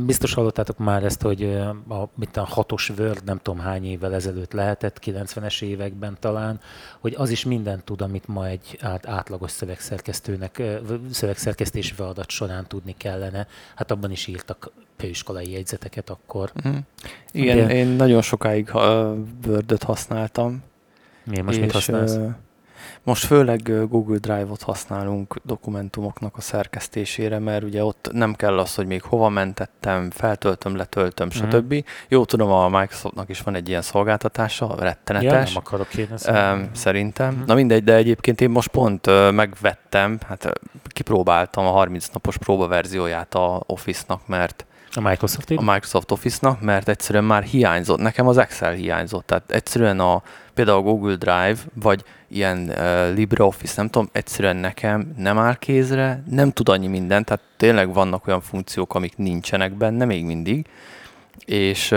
[0.06, 1.42] Biztos hallottátok már ezt, hogy
[1.88, 6.60] a, mint a hatos Word nem tudom hány évvel ezelőtt lehetett, 90-es években talán,
[6.98, 10.62] hogy az is mindent tud, amit ma egy át, átlagos szövegszerkesztőnek,
[11.10, 13.46] szövegszerkesztési feladat során tudni kellene.
[13.74, 16.52] Hát abban is írtak főiskolai jegyzeteket akkor.
[16.68, 16.76] Mm.
[17.32, 17.74] Igen, De...
[17.74, 18.70] én nagyon sokáig
[19.46, 20.62] Word-öt használtam.
[21.24, 22.18] Miért most mit használsz?
[23.02, 28.86] Most főleg Google Drive-ot használunk dokumentumoknak a szerkesztésére, mert ugye ott nem kell az, hogy
[28.86, 31.50] még hova mentettem, feltöltöm, letöltöm, mm-hmm.
[31.50, 31.84] stb.
[32.08, 35.32] Jó, tudom, a Microsoftnak is van egy ilyen szolgáltatása, rettenetes.
[35.32, 37.34] Ja, nem akarok én ezt um, Szerintem.
[37.34, 37.44] Mm-hmm.
[37.46, 40.52] Na mindegy, de egyébként én most pont uh, megvettem, hát
[40.86, 47.24] kipróbáltam a 30 napos próbaverzióját a Office-nak, mert a Microsoft, a Microsoft Office-nak, mert egyszerűen
[47.24, 47.98] már hiányzott.
[47.98, 49.26] Nekem az Excel hiányzott.
[49.26, 50.22] Tehát egyszerűen a,
[50.54, 56.22] például a Google Drive, vagy ilyen uh, LibreOffice, nem tudom, egyszerűen nekem nem áll kézre,
[56.30, 60.66] nem tud annyi mindent, tehát tényleg vannak olyan funkciók, amik nincsenek benne még mindig,
[61.44, 61.94] és,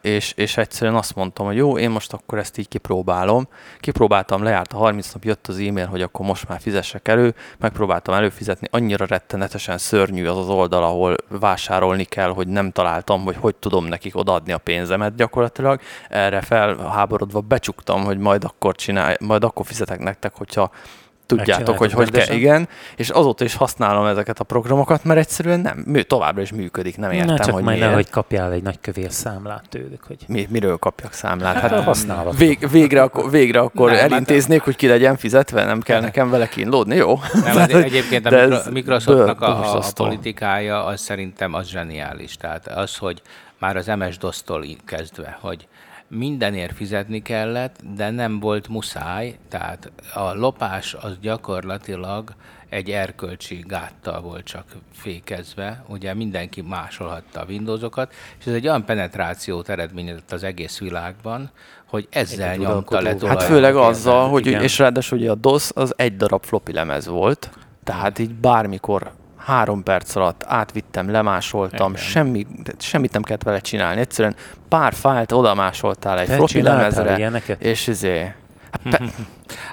[0.00, 3.48] és, és egyszerűen azt mondtam, hogy jó, én most akkor ezt így kipróbálom.
[3.80, 8.14] Kipróbáltam, lejárt a 30 nap, jött az e-mail, hogy akkor most már fizessek elő, megpróbáltam
[8.14, 13.54] előfizetni, annyira rettenetesen szörnyű az az oldal, ahol vásárolni kell, hogy nem találtam, hogy hogy
[13.54, 15.80] tudom nekik odaadni a pénzemet gyakorlatilag.
[16.08, 20.70] Erre felháborodva becsuktam, hogy majd akkor csinálj, majd akkor fizetek nektek, hogyha
[21.26, 25.82] tudjátok, hogy hogy kell, igen, és azóta is használom ezeket a programokat, mert egyszerűen nem,
[25.86, 27.94] mű, továbbra is működik, nem értem, Na, csak hogy majd miért.
[27.94, 30.04] hogy kapjál egy nagy kövér számlát tőlük.
[30.06, 30.16] Hogy...
[30.26, 31.56] Mi, miről kapjak számlát?
[31.56, 36.00] Hát, hát vég, végre, akkor, végre akkor nem, elintéznék, hogy ki legyen fizetve, nem kell
[36.00, 37.20] nekem vele kínlódni, jó?
[37.32, 42.36] Nem, hát egyébként a Microsoftnak a, a, a politikája az szerintem az zseniális.
[42.36, 43.22] Tehát az, hogy
[43.58, 45.66] már az MS-DOS-tól kezdve, hogy
[46.08, 52.34] mindenért fizetni kellett, de nem volt muszáj, tehát a lopás az gyakorlatilag
[52.68, 58.84] egy erkölcsi gáttal volt csak fékezve, ugye mindenki másolhatta a Windowsokat, és ez egy olyan
[58.84, 61.50] penetrációt eredményezett az egész világban,
[61.86, 64.62] hogy ezzel egy nyomta le Hát főleg azzal, hogy, Igen.
[64.62, 67.50] és ráadásul ugye a DOS az egy darab floppy lemez volt,
[67.84, 69.12] tehát így bármikor
[69.44, 72.02] három perc alatt átvittem, lemásoltam, Igen.
[72.02, 72.46] semmi,
[72.78, 74.00] semmit nem kellett vele csinálni.
[74.00, 74.34] Egyszerűen
[74.68, 78.32] pár fájlt oda másoltál egy floppy lemezre, és izé,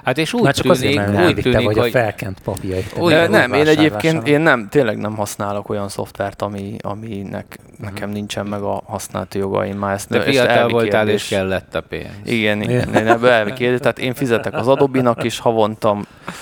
[0.04, 1.88] Hát, és úgy Már csak tűnik, azért, úgy tűnik, vagy hogy...
[1.88, 2.98] a felkent papírait.
[2.98, 8.46] Úgy, nem, én egyébként én nem, tényleg nem használok olyan szoftvert, ami, aminek nekem nincsen
[8.46, 9.78] meg a használati jogaim.
[9.78, 12.06] Már ezt, De fiatal voltál és kellett a pénz.
[12.24, 13.80] Igen, igen én ebbe elvi kérdés.
[13.80, 15.96] Tehát én fizetek az Adobe-nak is havonta.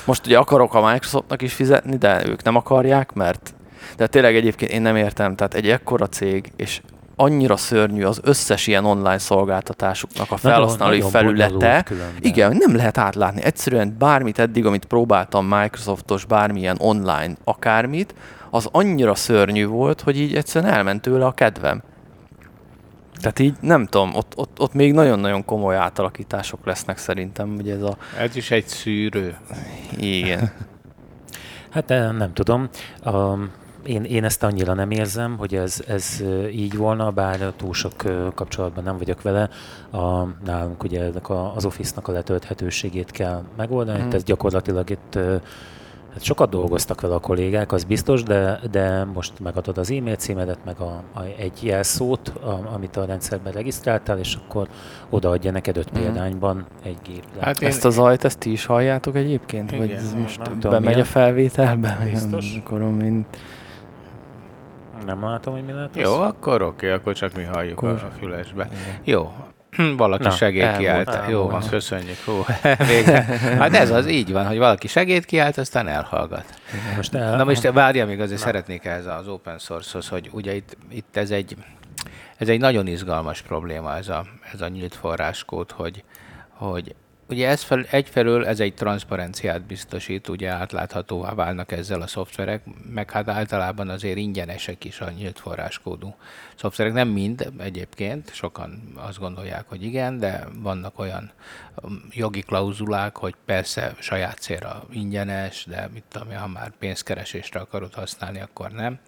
[0.04, 3.54] Most ugye akarok a Microsoftnak is fizetni, de ők nem akarják, mert
[3.96, 6.80] de tényleg egyébként én nem értem, tehát egy ekkora cég, és
[7.20, 11.85] annyira szörnyű az összes ilyen online szolgáltatásuknak a felhasználói nagyon, felülete.
[12.20, 13.42] Igen, nem lehet átlátni.
[13.42, 18.14] Egyszerűen bármit eddig, amit próbáltam Microsoftos, bármilyen online akármit,
[18.50, 21.83] az annyira szörnyű volt, hogy így egyszerűen elment tőle a kedvem.
[23.20, 27.83] Tehát így nem tudom, ott, ott, ott még nagyon-nagyon komoly átalakítások lesznek szerintem, hogy ez
[27.83, 27.96] a...
[28.18, 29.37] Ez is egy szűrő.
[29.98, 30.52] Igen.
[31.74, 32.68] hát eh, nem tudom.
[33.04, 33.50] Um,
[33.84, 37.92] én, én ezt annyira nem érzem, hogy ez, ez így volna, bár túl sok
[38.34, 39.48] kapcsolatban nem vagyok vele.
[39.90, 41.10] A, nálunk ugye
[41.54, 44.10] az Office-nak a letölthetőségét kell megoldani, hmm.
[44.10, 45.18] ez gyakorlatilag itt
[46.12, 50.58] Hát sokat dolgoztak vele a kollégák, az biztos, de, de most megadod az e-mail címedet,
[50.64, 54.68] meg a, a, egy jelszót, a, amit a rendszerben regisztráltál, és akkor
[55.10, 56.02] odaadja neked öt mm.
[56.02, 57.24] példányban egy gép.
[57.40, 59.72] Hát ezt az ajt, ezt ti is halljátok egyébként?
[59.72, 61.98] Igen, vagy ez most bemegy a felvételbe?
[62.10, 62.56] Biztos.
[62.64, 63.26] Akkor, mint
[65.04, 65.96] nem látom, hogy mi lehet.
[65.96, 67.90] Jó, akkor oké, akkor csak mi halljuk akkor...
[67.90, 68.68] a fülesbe.
[69.04, 69.32] Jó,
[69.96, 71.18] valaki Na, segéd kiállt.
[71.28, 72.18] Jó van, köszönjük.
[72.24, 72.44] Hú,
[72.92, 73.22] végre.
[73.58, 76.44] Hát ez az, így van, hogy valaki segéd kiállt, aztán elhallgat.
[76.96, 77.36] Most el...
[77.36, 78.46] Na most várja még, azért Na.
[78.46, 81.56] szeretnék ehhez az open source-hoz, hogy ugye itt, itt ez egy
[82.40, 86.04] ez egy nagyon izgalmas probléma, ez a, ez a nyílt forráskód, hogy,
[86.48, 86.94] hogy
[87.30, 92.62] Ugye ez fel, egyfelől ez egy transzparenciát biztosít, ugye átláthatóvá válnak ezzel a szoftverek,
[92.92, 96.14] meg hát általában azért ingyenesek is a nyílt forráskódú
[96.54, 96.92] szoftverek.
[96.92, 101.30] Nem mind egyébként, sokan azt gondolják, hogy igen, de vannak olyan
[101.82, 107.94] um, jogi klauzulák, hogy persze saját célra ingyenes, de mit tudom, ha már pénzkeresésre akarod
[107.94, 108.98] használni, akkor nem.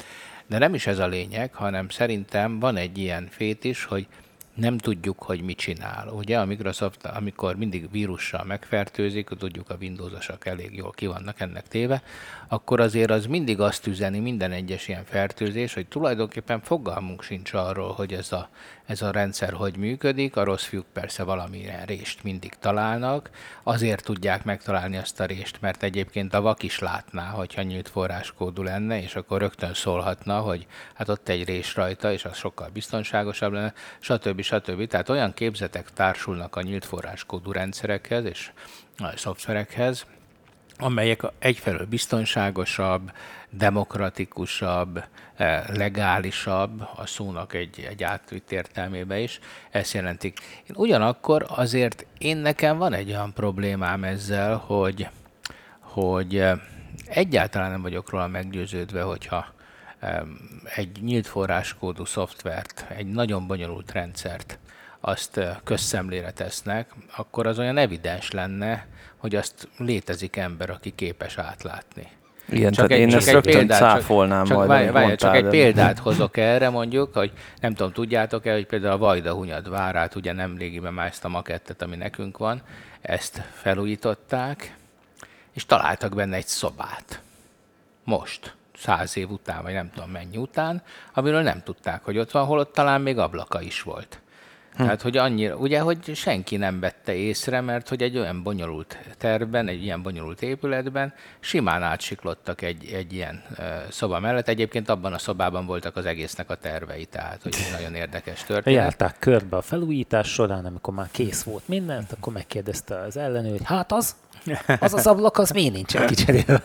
[0.46, 4.06] De nem is ez a lényeg, hanem szerintem van egy ilyen fét is, hogy
[4.54, 6.08] nem tudjuk, hogy mit csinál.
[6.08, 11.68] Ugye a Microsoft, amikor mindig vírussal megfertőzik, tudjuk a Windowsosok elég jól ki vannak ennek
[11.68, 12.02] téve,
[12.48, 17.92] akkor azért az mindig azt üzeni minden egyes ilyen fertőzés, hogy tulajdonképpen fogalmunk sincs arról,
[17.92, 18.48] hogy ez a,
[18.92, 20.36] ez a rendszer hogy működik.
[20.36, 23.30] A rossz fiúk persze valamilyen rést mindig találnak,
[23.62, 28.62] azért tudják megtalálni azt a rést, mert egyébként a vak is látná, hogyha nyílt forráskódú
[28.62, 33.52] lenne, és akkor rögtön szólhatna, hogy hát ott egy rés rajta, és az sokkal biztonságosabb
[33.52, 34.40] lenne, stb.
[34.40, 34.86] stb.
[34.86, 38.50] Tehát olyan képzetek társulnak a nyílt forráskódú rendszerekhez és
[38.98, 40.06] a szoftverekhez,
[40.78, 43.12] amelyek egyfelől biztonságosabb,
[43.50, 45.04] demokratikusabb,
[45.36, 49.38] eh, legálisabb, a szónak egy, egy átvitt értelmébe is,
[49.70, 50.40] ezt jelentik.
[50.68, 55.08] Én ugyanakkor azért én nekem van egy olyan problémám ezzel, hogy,
[55.80, 56.58] hogy eh,
[57.06, 59.46] egyáltalán nem vagyok róla meggyőződve, hogyha
[60.74, 64.58] egy nyílt forráskódú szoftvert, egy nagyon bonyolult rendszert
[65.00, 68.86] azt eh, közszemlére tesznek, akkor az olyan evidens lenne,
[69.22, 72.08] hogy azt létezik ember, aki képes átlátni.
[72.48, 75.46] Igen, csak tehát egy, én ezt rögtön példát, cáfolnám csak, majd, várj, várj, csak egy
[75.46, 80.32] példát hozok erre mondjuk, hogy nem tudom, tudjátok-e, hogy például a Vajda Hunyad várát, ugye
[80.32, 82.62] nem régiben már ezt a makettet, ami nekünk van,
[83.00, 84.76] ezt felújították,
[85.52, 87.20] és találtak benne egy szobát.
[88.04, 90.82] Most, száz év után, vagy nem tudom mennyi után,
[91.12, 94.21] amiről nem tudták, hogy ott van, holott talán még ablaka is volt.
[94.76, 94.82] Hm.
[94.82, 99.68] Tehát, hogy annyira, ugye, hogy senki nem vette észre, mert hogy egy olyan bonyolult tervben,
[99.68, 104.48] egy ilyen bonyolult épületben simán átsiklottak egy, egy ilyen uh, szoba mellett.
[104.48, 108.82] Egyébként abban a szobában voltak az egésznek a tervei, tehát, hogy nagyon érdekes történet.
[108.82, 113.92] Járták körbe a felújítás során, amikor már kész volt mindent, akkor megkérdezte az ellenőr, hát
[113.92, 114.16] az,
[114.80, 116.62] az az ablak, az miért nincsen kicserélve?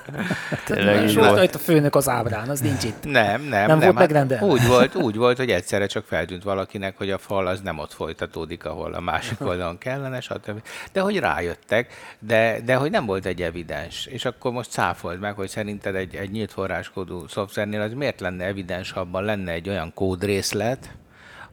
[0.66, 1.56] Tényleg így volt.
[1.56, 3.04] a főnök az ábrán, az nincs itt.
[3.04, 3.50] Nem, nem.
[3.50, 4.46] Nem, nem volt megrendelve.
[4.46, 7.94] Úgy volt, úgy volt, hogy egyszerre csak feltűnt valakinek, hogy a fal az nem ott
[7.94, 10.62] folytatódik, ahol a másik oldalon kellene, stb.
[10.92, 14.06] De hogy rájöttek, de, de hogy nem volt egy evidens.
[14.06, 18.46] És akkor most cáfold meg, hogy szerinted egy, egy nyílt forráskódú szoftvernél az miért lenne
[18.46, 20.90] evidens, ha abban lenne egy olyan kódrészlet,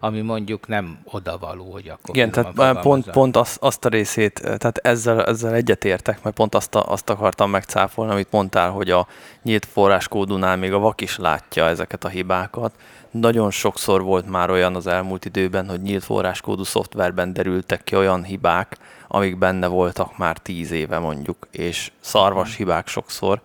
[0.05, 4.79] ami mondjuk nem odavaló, hogy akkor Igen, tehát pont, pont azt, azt a részét, tehát
[4.83, 9.07] ezzel, ezzel egyetértek, mert pont azt, a, azt akartam megcáfolni, amit mondtál, hogy a
[9.43, 12.73] nyílt forráskódunál még a vak is látja ezeket a hibákat.
[13.11, 18.25] Nagyon sokszor volt már olyan az elmúlt időben, hogy nyílt forráskódú szoftverben derültek ki olyan
[18.25, 18.77] hibák,
[19.09, 22.57] amik benne voltak már tíz éve mondjuk, és szarvas mhm.
[22.57, 23.41] hibák sokszor.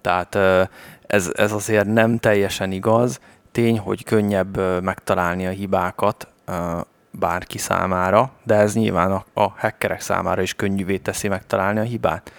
[0.00, 0.34] Tehát
[1.06, 3.20] ez, ez azért nem teljesen igaz,
[3.52, 6.28] tény, hogy könnyebb megtalálni a hibákat
[7.10, 12.32] bárki számára, de ez nyilván a, a hackerek számára is könnyűvé teszi megtalálni a hibát.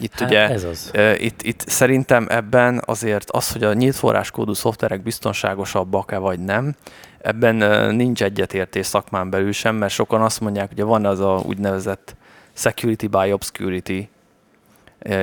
[0.00, 0.90] Itt hát ugye, ez az.
[1.16, 6.74] Itt, itt szerintem ebben azért az, hogy a nyílt forráskódú szoftverek biztonságosabbak-e vagy nem,
[7.18, 7.54] ebben
[7.94, 12.16] nincs egyetértés szakmán belül sem, mert sokan azt mondják, hogy van az a úgynevezett
[12.52, 14.08] security by obscurity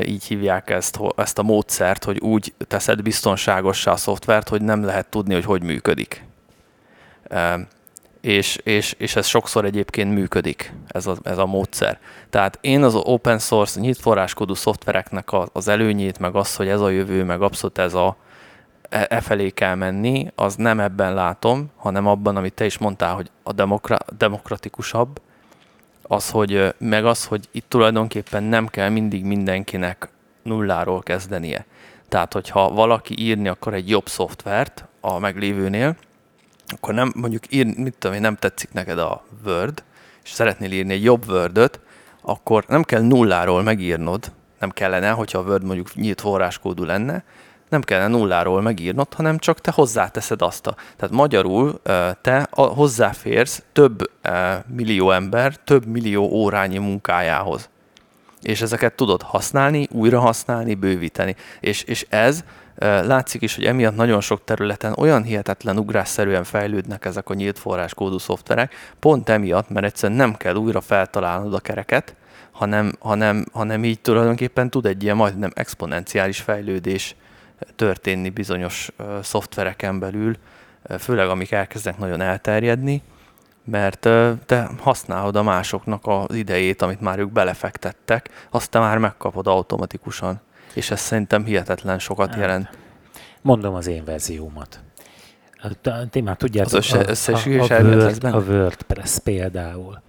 [0.05, 5.07] így hívják ezt, ezt a módszert, hogy úgy teszed biztonságossá a szoftvert, hogy nem lehet
[5.09, 6.23] tudni, hogy hogy működik.
[8.21, 11.99] És, és, és ez sokszor egyébként működik, ez a, ez a módszer.
[12.29, 16.89] Tehát én az open source, nyílt forráskodú szoftvereknek az előnyét, meg az, hogy ez a
[16.89, 18.17] jövő, meg abszolút ez a,
[18.89, 23.15] e, e felé kell menni, az nem ebben látom, hanem abban, amit te is mondtál,
[23.15, 25.19] hogy a demokra, demokratikusabb,
[26.07, 30.09] az, hogy meg az, hogy itt tulajdonképpen nem kell mindig mindenkinek
[30.43, 31.65] nulláról kezdenie.
[32.09, 35.95] Tehát, hogyha valaki írni akar egy jobb szoftvert a meglévőnél,
[36.67, 39.83] akkor nem, mondjuk ír, mit tudom én, nem tetszik neked a Word,
[40.23, 41.79] és szeretnél írni egy jobb word
[42.21, 47.23] akkor nem kell nulláról megírnod, nem kellene, hogyha a Word mondjuk nyílt forráskódú lenne,
[47.69, 50.75] nem kellene nulláról megírnod, hanem csak te hozzáteszed azt a...
[50.95, 51.81] Tehát magyarul
[52.21, 54.11] te hozzáférsz több
[54.67, 57.69] millió ember, több millió órányi munkájához.
[58.41, 61.35] És ezeket tudod használni, újra használni, bővíteni.
[61.59, 62.43] És, és ez
[62.79, 68.17] látszik is, hogy emiatt nagyon sok területen olyan hihetetlen ugrásszerűen fejlődnek ezek a nyílt forráskódú
[68.17, 72.15] szoftverek, pont emiatt, mert egyszerűen nem kell újra feltalálnod a kereket,
[72.51, 77.15] hanem, hanem, hanem így tulajdonképpen tud egy ilyen majdnem exponenciális fejlődés
[77.75, 78.91] történni bizonyos
[79.21, 80.35] szoftvereken belül,
[80.99, 83.01] főleg amik elkezdenek nagyon elterjedni,
[83.63, 83.99] mert
[84.45, 90.41] te használod a másoknak az idejét, amit már ők belefektettek, azt te már megkapod automatikusan.
[90.73, 92.69] És ez szerintem hihetetlen sokat hát, jelent.
[93.41, 94.79] Mondom az én verziómat.
[96.09, 100.01] Ti már tudjátok, az össze, a, a, a, a WordPress például.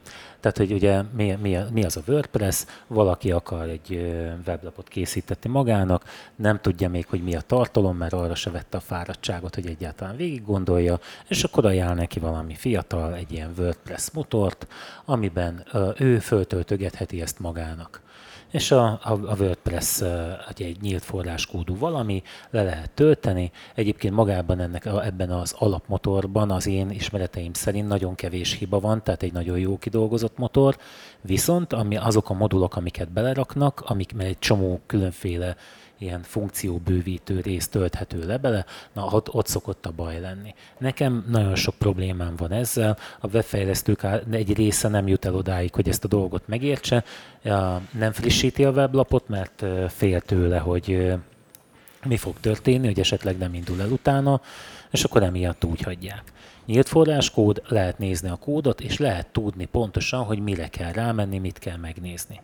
[0.47, 4.13] Tehát, hogy ugye mi, mi, mi az a WordPress, valaki akar egy
[4.47, 6.05] weblapot készíteni magának,
[6.37, 10.17] nem tudja még, hogy mi a tartalom, mert arra se vette a fáradtságot, hogy egyáltalán
[10.17, 14.67] végig gondolja, és akkor ajánl neki valami fiatal, egy ilyen WordPress motort,
[15.05, 15.65] amiben
[15.99, 18.01] ő föltöltögetheti ezt magának
[18.57, 20.03] és a, a, a WordPress
[20.49, 23.51] egy, egy nyílt forráskódú valami, le lehet tölteni.
[23.75, 29.23] Egyébként magában ennek, ebben az alapmotorban az én ismereteim szerint nagyon kevés hiba van, tehát
[29.23, 30.77] egy nagyon jó kidolgozott motor,
[31.21, 35.57] viszont ami, azok a modulok, amiket beleraknak, amik egy csomó különféle
[35.99, 40.55] ilyen funkcióbővítő rész tölthető le bele, na ott, ott szokott a baj lenni.
[40.79, 45.89] Nekem nagyon sok problémám van ezzel, a webfejlesztők egy része nem jut el odáig, hogy
[45.89, 47.05] ezt a dolgot megértse,
[47.91, 51.15] nem frissíti a weblapot, mert fél tőle, hogy
[52.05, 54.41] mi fog történni, hogy esetleg nem indul el utána,
[54.91, 56.23] és akkor emiatt úgy hagyják.
[56.67, 61.59] Nyílt forráskód, lehet nézni a kódot, és lehet tudni pontosan, hogy mire kell rámenni, mit
[61.59, 62.41] kell megnézni.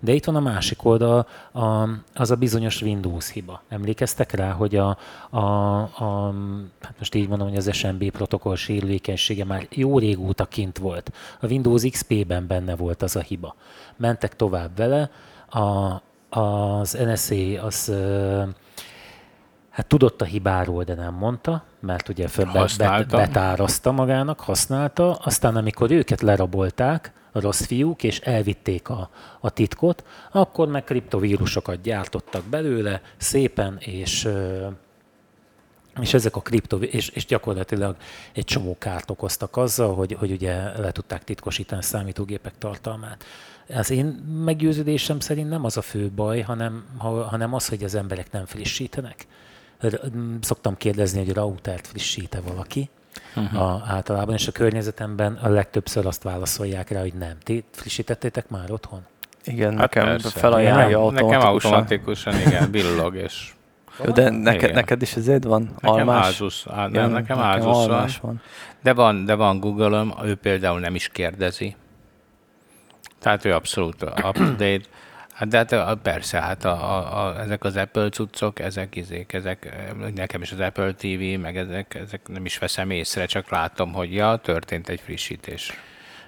[0.00, 3.62] De itt van a másik oldal, a, az a bizonyos Windows hiba.
[3.68, 4.98] Emlékeztek rá, hogy a,
[5.30, 5.38] a,
[5.82, 6.34] a
[6.80, 11.12] hát most így mondom, hogy az SMB protokoll sérülékenysége már jó régóta kint volt.
[11.40, 13.54] A Windows XP-ben benne volt az a hiba.
[13.96, 15.10] Mentek tovább vele,
[15.48, 16.02] a,
[16.40, 17.92] az NSA az
[19.76, 25.56] hát tudott a hibáról, de nem mondta, mert ugye föl bet, betárazta magának, használta, aztán
[25.56, 29.10] amikor őket lerabolták, a rossz fiúk, és elvitték a,
[29.40, 34.28] a titkot, akkor meg kriptovírusokat gyártottak belőle szépen, és
[36.00, 37.96] és ezek a kripto, és, és gyakorlatilag
[38.32, 43.24] egy csomó kárt okoztak azzal, hogy, hogy ugye le tudták titkosítani a számítógépek tartalmát.
[43.68, 44.06] Az én
[44.44, 46.84] meggyőződésem szerint nem az a fő baj, hanem,
[47.28, 49.26] hanem az, hogy az emberek nem frissítenek.
[50.40, 52.90] Szoktam kérdezni, hogy routert frissíte valaki,
[53.36, 53.62] uh-huh.
[53.62, 57.36] a, általában, és a környezetemben a legtöbbször azt válaszolják rá, hogy nem.
[57.42, 59.00] Ti frissítettétek már otthon?
[59.44, 60.28] Igen, hát nekem persze.
[60.28, 61.30] felajánlja automatikusan.
[61.30, 63.54] Nekem automatikusan, igen, billog, és...
[64.04, 66.26] Jó, de neked, neked is ezért van nekem almás?
[66.26, 68.08] Ázus, á, nem, nekem, nekem ázus van.
[68.20, 68.40] van.
[68.82, 71.76] De van, de van Google-om, ő például nem is kérdezi.
[73.18, 74.80] Tehát ő abszolút up-to-date.
[75.36, 79.74] Hát de hát persze, hát a, a, a, ezek az Apple cuccok, ezek izék, ezek,
[80.14, 84.14] nekem is az Apple TV, meg ezek, ezek nem is veszem észre, csak látom, hogy
[84.14, 85.72] ja, történt egy frissítés.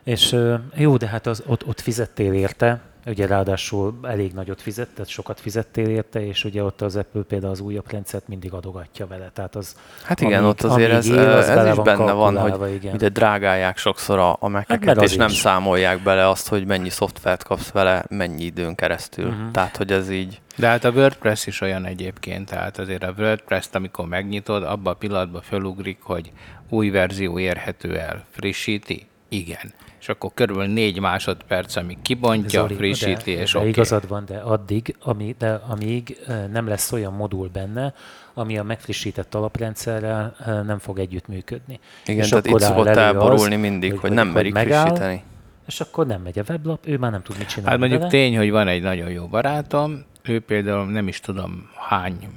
[0.02, 0.36] És
[0.74, 5.88] jó, de hát az, ott, ott fizettél érte, ugye ráadásul elég nagyot fizetted, sokat fizettél
[5.88, 9.30] érte, és ugye ott az Apple például az újabb rendszert mindig adogatja vele.
[9.34, 12.58] Tehát az, hát igen, amíg, ott azért ez, él, az ez is van benne van,
[12.58, 12.94] hogy igen.
[12.94, 15.36] ide drágálják sokszor a, a hát és nem is.
[15.36, 19.26] számolják bele azt, hogy mennyi szoftvert kapsz vele, mennyi időn keresztül.
[19.26, 19.50] Uh-huh.
[19.50, 20.40] Tehát, hogy ez így...
[20.56, 24.96] De hát a WordPress is olyan egyébként, tehát azért a WordPress-t, amikor megnyitod, abban a
[24.96, 26.32] pillanatban fölugrik, hogy
[26.68, 33.34] új verzió érhető el, frissíti, igen és akkor körülbelül négy másodperc, amíg kibontja, Zoli, frissíti,
[33.34, 33.70] de, és de okay.
[33.70, 36.18] igazad van, de addig, ami, de amíg
[36.52, 37.94] nem lesz olyan modul benne,
[38.34, 40.34] ami a megfrissített alaprendszerrel
[40.66, 41.80] nem fog együttműködni.
[42.06, 45.22] Igen, és tehát itt szokott elborulni az, mindig, hogy, hogy nem merik megáll, frissíteni.
[45.66, 47.70] És akkor nem megy a weblap, ő már nem tud mit csinálni.
[47.70, 48.12] Hát mondjuk vele.
[48.12, 52.28] tény, hogy van egy nagyon jó barátom, ő például nem is tudom hány,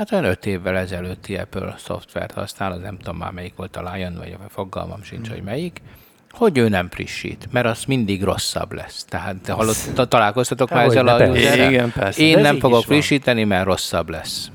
[0.00, 3.92] hát olyan öt évvel ezelőtti Apple szoftvert használ, az nem tudom már melyik volt a
[3.92, 5.34] Lion, vagy a fogalmam sincs, hmm.
[5.34, 5.80] hogy melyik,
[6.30, 9.04] hogy ő nem frissít, mert az mindig rosszabb lesz.
[9.04, 12.22] Tehát te hallott, találkoztatok már ezzel a Igen, persze.
[12.22, 14.50] Én nem fogok frissíteni, mert rosszabb lesz.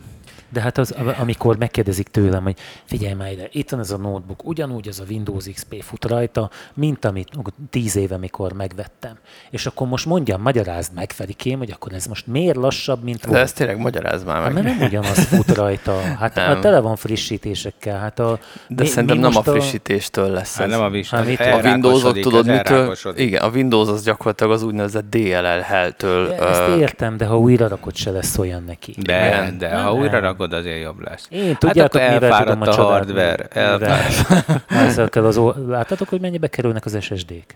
[0.55, 4.45] De hát az, amikor megkérdezik tőlem, hogy figyelj már ide, itt van ez a notebook,
[4.45, 7.29] ugyanúgy az a Windows XP fut rajta, mint amit
[7.69, 9.17] tíz éve, mikor megvettem.
[9.49, 13.37] És akkor most mondjam, magyarázd meg, Ferikém, hogy akkor ez most miért lassabb, mint volt.
[13.37, 14.53] De ezt tényleg magyarázd már meg.
[14.53, 16.01] Hát, mert nem ugyanaz fut rajta.
[16.19, 16.51] Hát nem.
[16.51, 17.99] a tele van frissítésekkel.
[17.99, 20.71] Hát a, De mi, szerintem mi nem a frissítéstől lesz hát ez.
[20.71, 22.95] nem a, hát, a Windowsok tudod mitől?
[23.15, 26.31] Igen, a Windows az gyakorlatilag az úgynevezett DLL-től.
[26.31, 28.95] Ezt értem, de ha újra rakod, se lesz olyan neki.
[28.97, 31.27] De, de ha újra rakod, rakod, azért jobb lesz.
[31.29, 33.47] Én tudjátok, hát mivel tudom a, a hardware.
[33.47, 35.15] Elfáradt.
[35.15, 37.55] az, láttatok, hogy mennyibe kerülnek az SSD-k?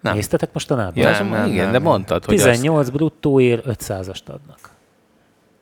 [0.00, 0.14] Nem.
[0.14, 0.96] Néztetek mostanában?
[0.96, 2.92] Ja, nem, nem, igen, nem, de mondtad, hogy 18 azt...
[2.92, 4.74] bruttóért 500-ast adnak.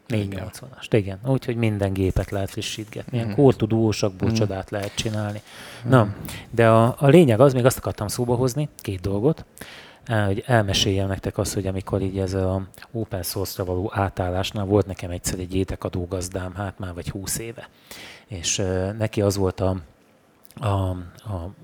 [0.09, 1.19] 480-ast, igen.
[1.27, 3.17] Úgyhogy minden gépet lehet frissítgetni.
[3.17, 3.33] Ilyen mm.
[3.33, 4.33] kortudósakból mm.
[4.33, 5.41] csodát lehet csinálni.
[5.87, 5.91] Mm.
[5.91, 6.09] Na,
[6.51, 9.45] de a, a lényeg az, még azt akartam szóba hozni, két dolgot
[10.07, 12.63] hogy elmeséljem nektek azt, hogy amikor így ez a
[12.93, 17.69] open source-ra való átállásnál volt nekem egyszer egy étekadó gazdám, hát már vagy húsz éve.
[18.27, 18.63] És
[18.99, 19.77] neki az volt a,
[20.55, 20.91] a,
[21.33, 21.55] a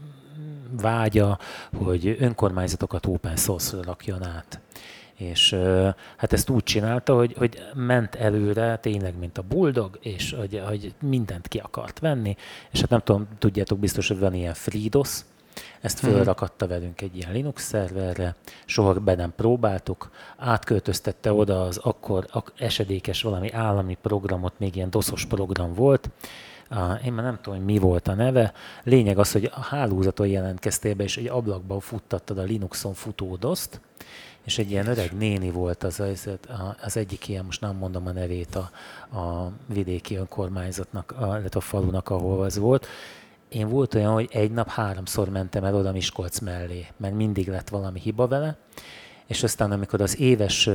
[0.70, 1.38] vágya,
[1.76, 4.61] hogy önkormányzatokat open source-ra rakjon át.
[5.14, 5.57] És
[6.16, 10.94] hát ezt úgy csinálta, hogy, hogy ment előre tényleg, mint a buldog, és hogy, hogy
[11.00, 12.37] mindent ki akart venni,
[12.70, 15.20] és hát nem tudom, tudjátok biztos, hogy van ilyen FreeDOS,
[15.81, 18.35] ezt fölrakatta velünk egy ilyen Linux szerverre,
[18.65, 24.91] soha be nem próbáltuk, átköltöztette oda az akkor ak- esedékes valami állami programot, még ilyen
[24.91, 26.11] doszos program volt,
[27.05, 28.53] én már nem tudom, hogy mi volt a neve.
[28.83, 33.81] Lényeg az, hogy a hálózaton jelentkeztél be, és egy ablakban futtattad a Linuxon futódoszt,
[34.45, 36.29] és egy ilyen öreg néni volt az, az,
[36.83, 38.70] az egyik ilyen, most nem mondom a nevét a,
[39.18, 42.87] a vidéki önkormányzatnak, a, illetve a falunak, ahol az volt.
[43.51, 47.68] Én volt olyan, hogy egy nap háromszor mentem el oda Miskolc mellé, mert mindig lett
[47.68, 48.57] valami hiba vele,
[49.26, 50.70] és aztán amikor az éves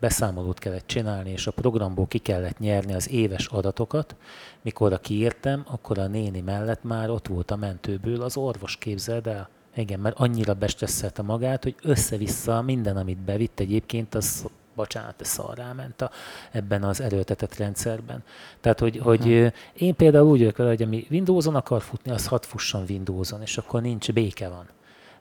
[0.00, 4.16] beszámolót kellett csinálni, és a programból ki kellett nyerni az éves adatokat,
[4.62, 9.26] mikor a kiírtam, akkor a néni mellett már ott volt a mentőből az orvos, képzeld
[9.26, 9.48] el.
[9.74, 14.46] Igen, mert annyira bestresszelte magát, hogy össze-vissza minden, amit bevitt egyébként, az
[14.80, 16.10] bocsánat, ez szarrá ment a,
[16.50, 18.22] ebben az erőltetett rendszerben.
[18.60, 22.42] Tehát, hogy, hogy én például úgy vagyok vele, hogy ami Windowson akar futni, az hadd
[22.42, 24.68] fusson Windowson, és akkor nincs béke van.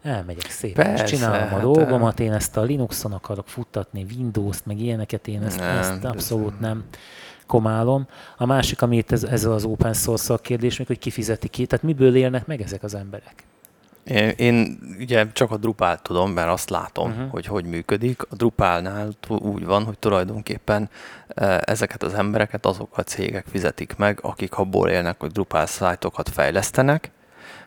[0.01, 4.66] Elmegyek szépen, Persze, és csinálom a hát, dolgomat, én ezt a Linuxon akarok futtatni, Windows-t,
[4.66, 6.84] meg ilyeneket, én ezt, Nem, ezt ez- abszolút nem
[7.47, 8.07] komálom.
[8.38, 12.16] A másik, amit ez, ez az open source kérdés, még hogy kifizeti ki, tehát miből
[12.16, 13.43] élnek meg ezek az emberek?
[14.36, 17.32] Én, ugye csak a Drupal tudom, mert azt látom, uh-huh.
[17.32, 18.22] hogy hogy működik.
[18.22, 20.89] A Drupalnál úgy van, hogy tulajdonképpen
[21.28, 26.30] eh, ezeket az embereket azok a cégek fizetik meg, akik abból élnek, hogy Drupal szájtokat
[26.30, 27.12] fejlesztenek,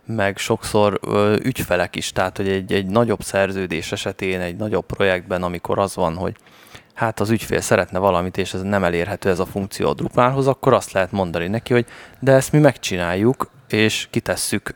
[0.04, 5.42] meg sokszor ö, ügyfelek is, tehát hogy egy, egy nagyobb szerződés esetén, egy nagyobb projektben,
[5.42, 6.36] amikor az van, hogy
[6.94, 10.72] hát az ügyfél szeretne valamit, és ez nem elérhető ez a funkció a Drupalhoz, akkor
[10.72, 11.86] azt lehet mondani neki, hogy
[12.18, 14.74] de ezt mi megcsináljuk, és kitesszük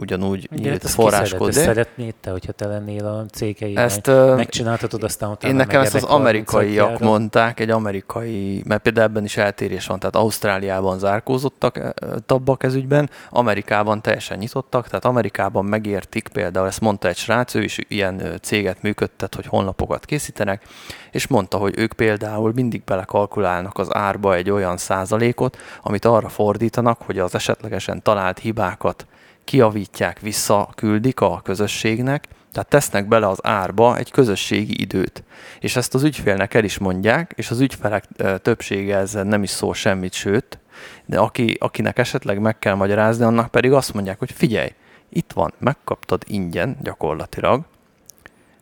[0.00, 1.52] ugyanúgy Ugye, nyílt ezt forráskód.
[1.52, 1.74] szereted?
[1.74, 6.02] Szeretnéd te, hogyha te lennél a cégei, Ezt, megcsináltatod, aztán utána Én nekem ezt az
[6.02, 11.94] amerikaiak 30 mondták, egy amerikai, mert például ebben is eltérés van, tehát Ausztráliában zárkózottak
[12.26, 17.62] tabbak ez ügyben, Amerikában teljesen nyitottak, tehát Amerikában megértik, például ezt mondta egy srác, ő
[17.62, 20.62] is ilyen céget működtet, hogy honlapokat készítenek,
[21.10, 27.02] és mondta, hogy ők például mindig belekalkulálnak az árba egy olyan százalékot, amit arra fordítanak,
[27.02, 29.06] hogy az esetlegesen talált hibákat
[29.50, 35.22] kiavítják, visszaküldik a közösségnek, tehát tesznek bele az árba egy közösségi időt.
[35.60, 38.04] És ezt az ügyfélnek el is mondják, és az ügyfelek
[38.42, 40.58] többsége ezzel nem is szól semmit, sőt,
[41.06, 44.72] de aki, akinek esetleg meg kell magyarázni, annak pedig azt mondják, hogy figyelj,
[45.08, 47.62] itt van, megkaptad ingyen gyakorlatilag,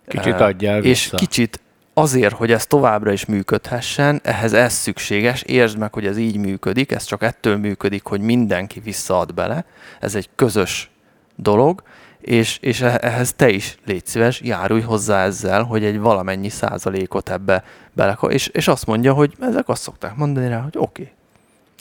[0.06, 1.16] Kicsit adjál és vissza.
[1.16, 1.60] kicsit
[2.00, 6.92] azért, hogy ez továbbra is működhessen, ehhez ez szükséges, értsd meg, hogy ez így működik,
[6.92, 9.64] ez csak ettől működik, hogy mindenki visszaad bele,
[10.00, 10.90] ez egy közös
[11.36, 11.82] dolog,
[12.20, 17.30] és, és e- ehhez te is légy szíves, járulj hozzá ezzel, hogy egy valamennyi százalékot
[17.30, 21.12] ebbe bele, és, és azt mondja, hogy ezek azt szokták mondani rá, hogy oké.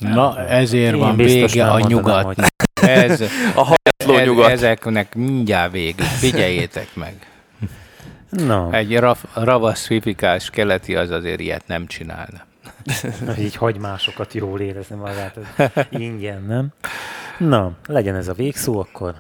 [0.02, 0.14] Okay.
[0.14, 2.24] Na, ezért Én van vége a mondanám, nyugat.
[2.24, 2.36] hogy-
[2.82, 3.22] Ez,
[3.56, 4.50] A hajatló ez, nyugat.
[4.52, 6.02] ezeknek mindjárt végig.
[6.02, 7.14] Figyeljétek meg.
[8.30, 12.46] Na, Egy raf, ravasz fifikás keleti az azért ilyet nem csinálna.
[13.40, 15.38] így hagy másokat jól érezni magát.
[15.90, 16.68] Ingyen, nem?
[17.38, 19.14] Na, legyen ez a végszó, akkor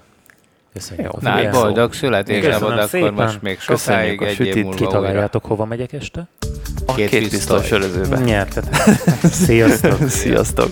[0.73, 1.29] köszönjük Jó.
[1.29, 4.85] a boldog születésnapot, Köszönöm akkor most még sokáig egy év múlva újra.
[4.85, 6.27] Kitaláljátok, hova megyek este?
[6.85, 8.19] A Két két pisztoly sörözőbe.
[8.19, 8.73] Nyertetek.
[9.23, 10.09] Sziasztok!
[10.21, 10.69] Sziasztok!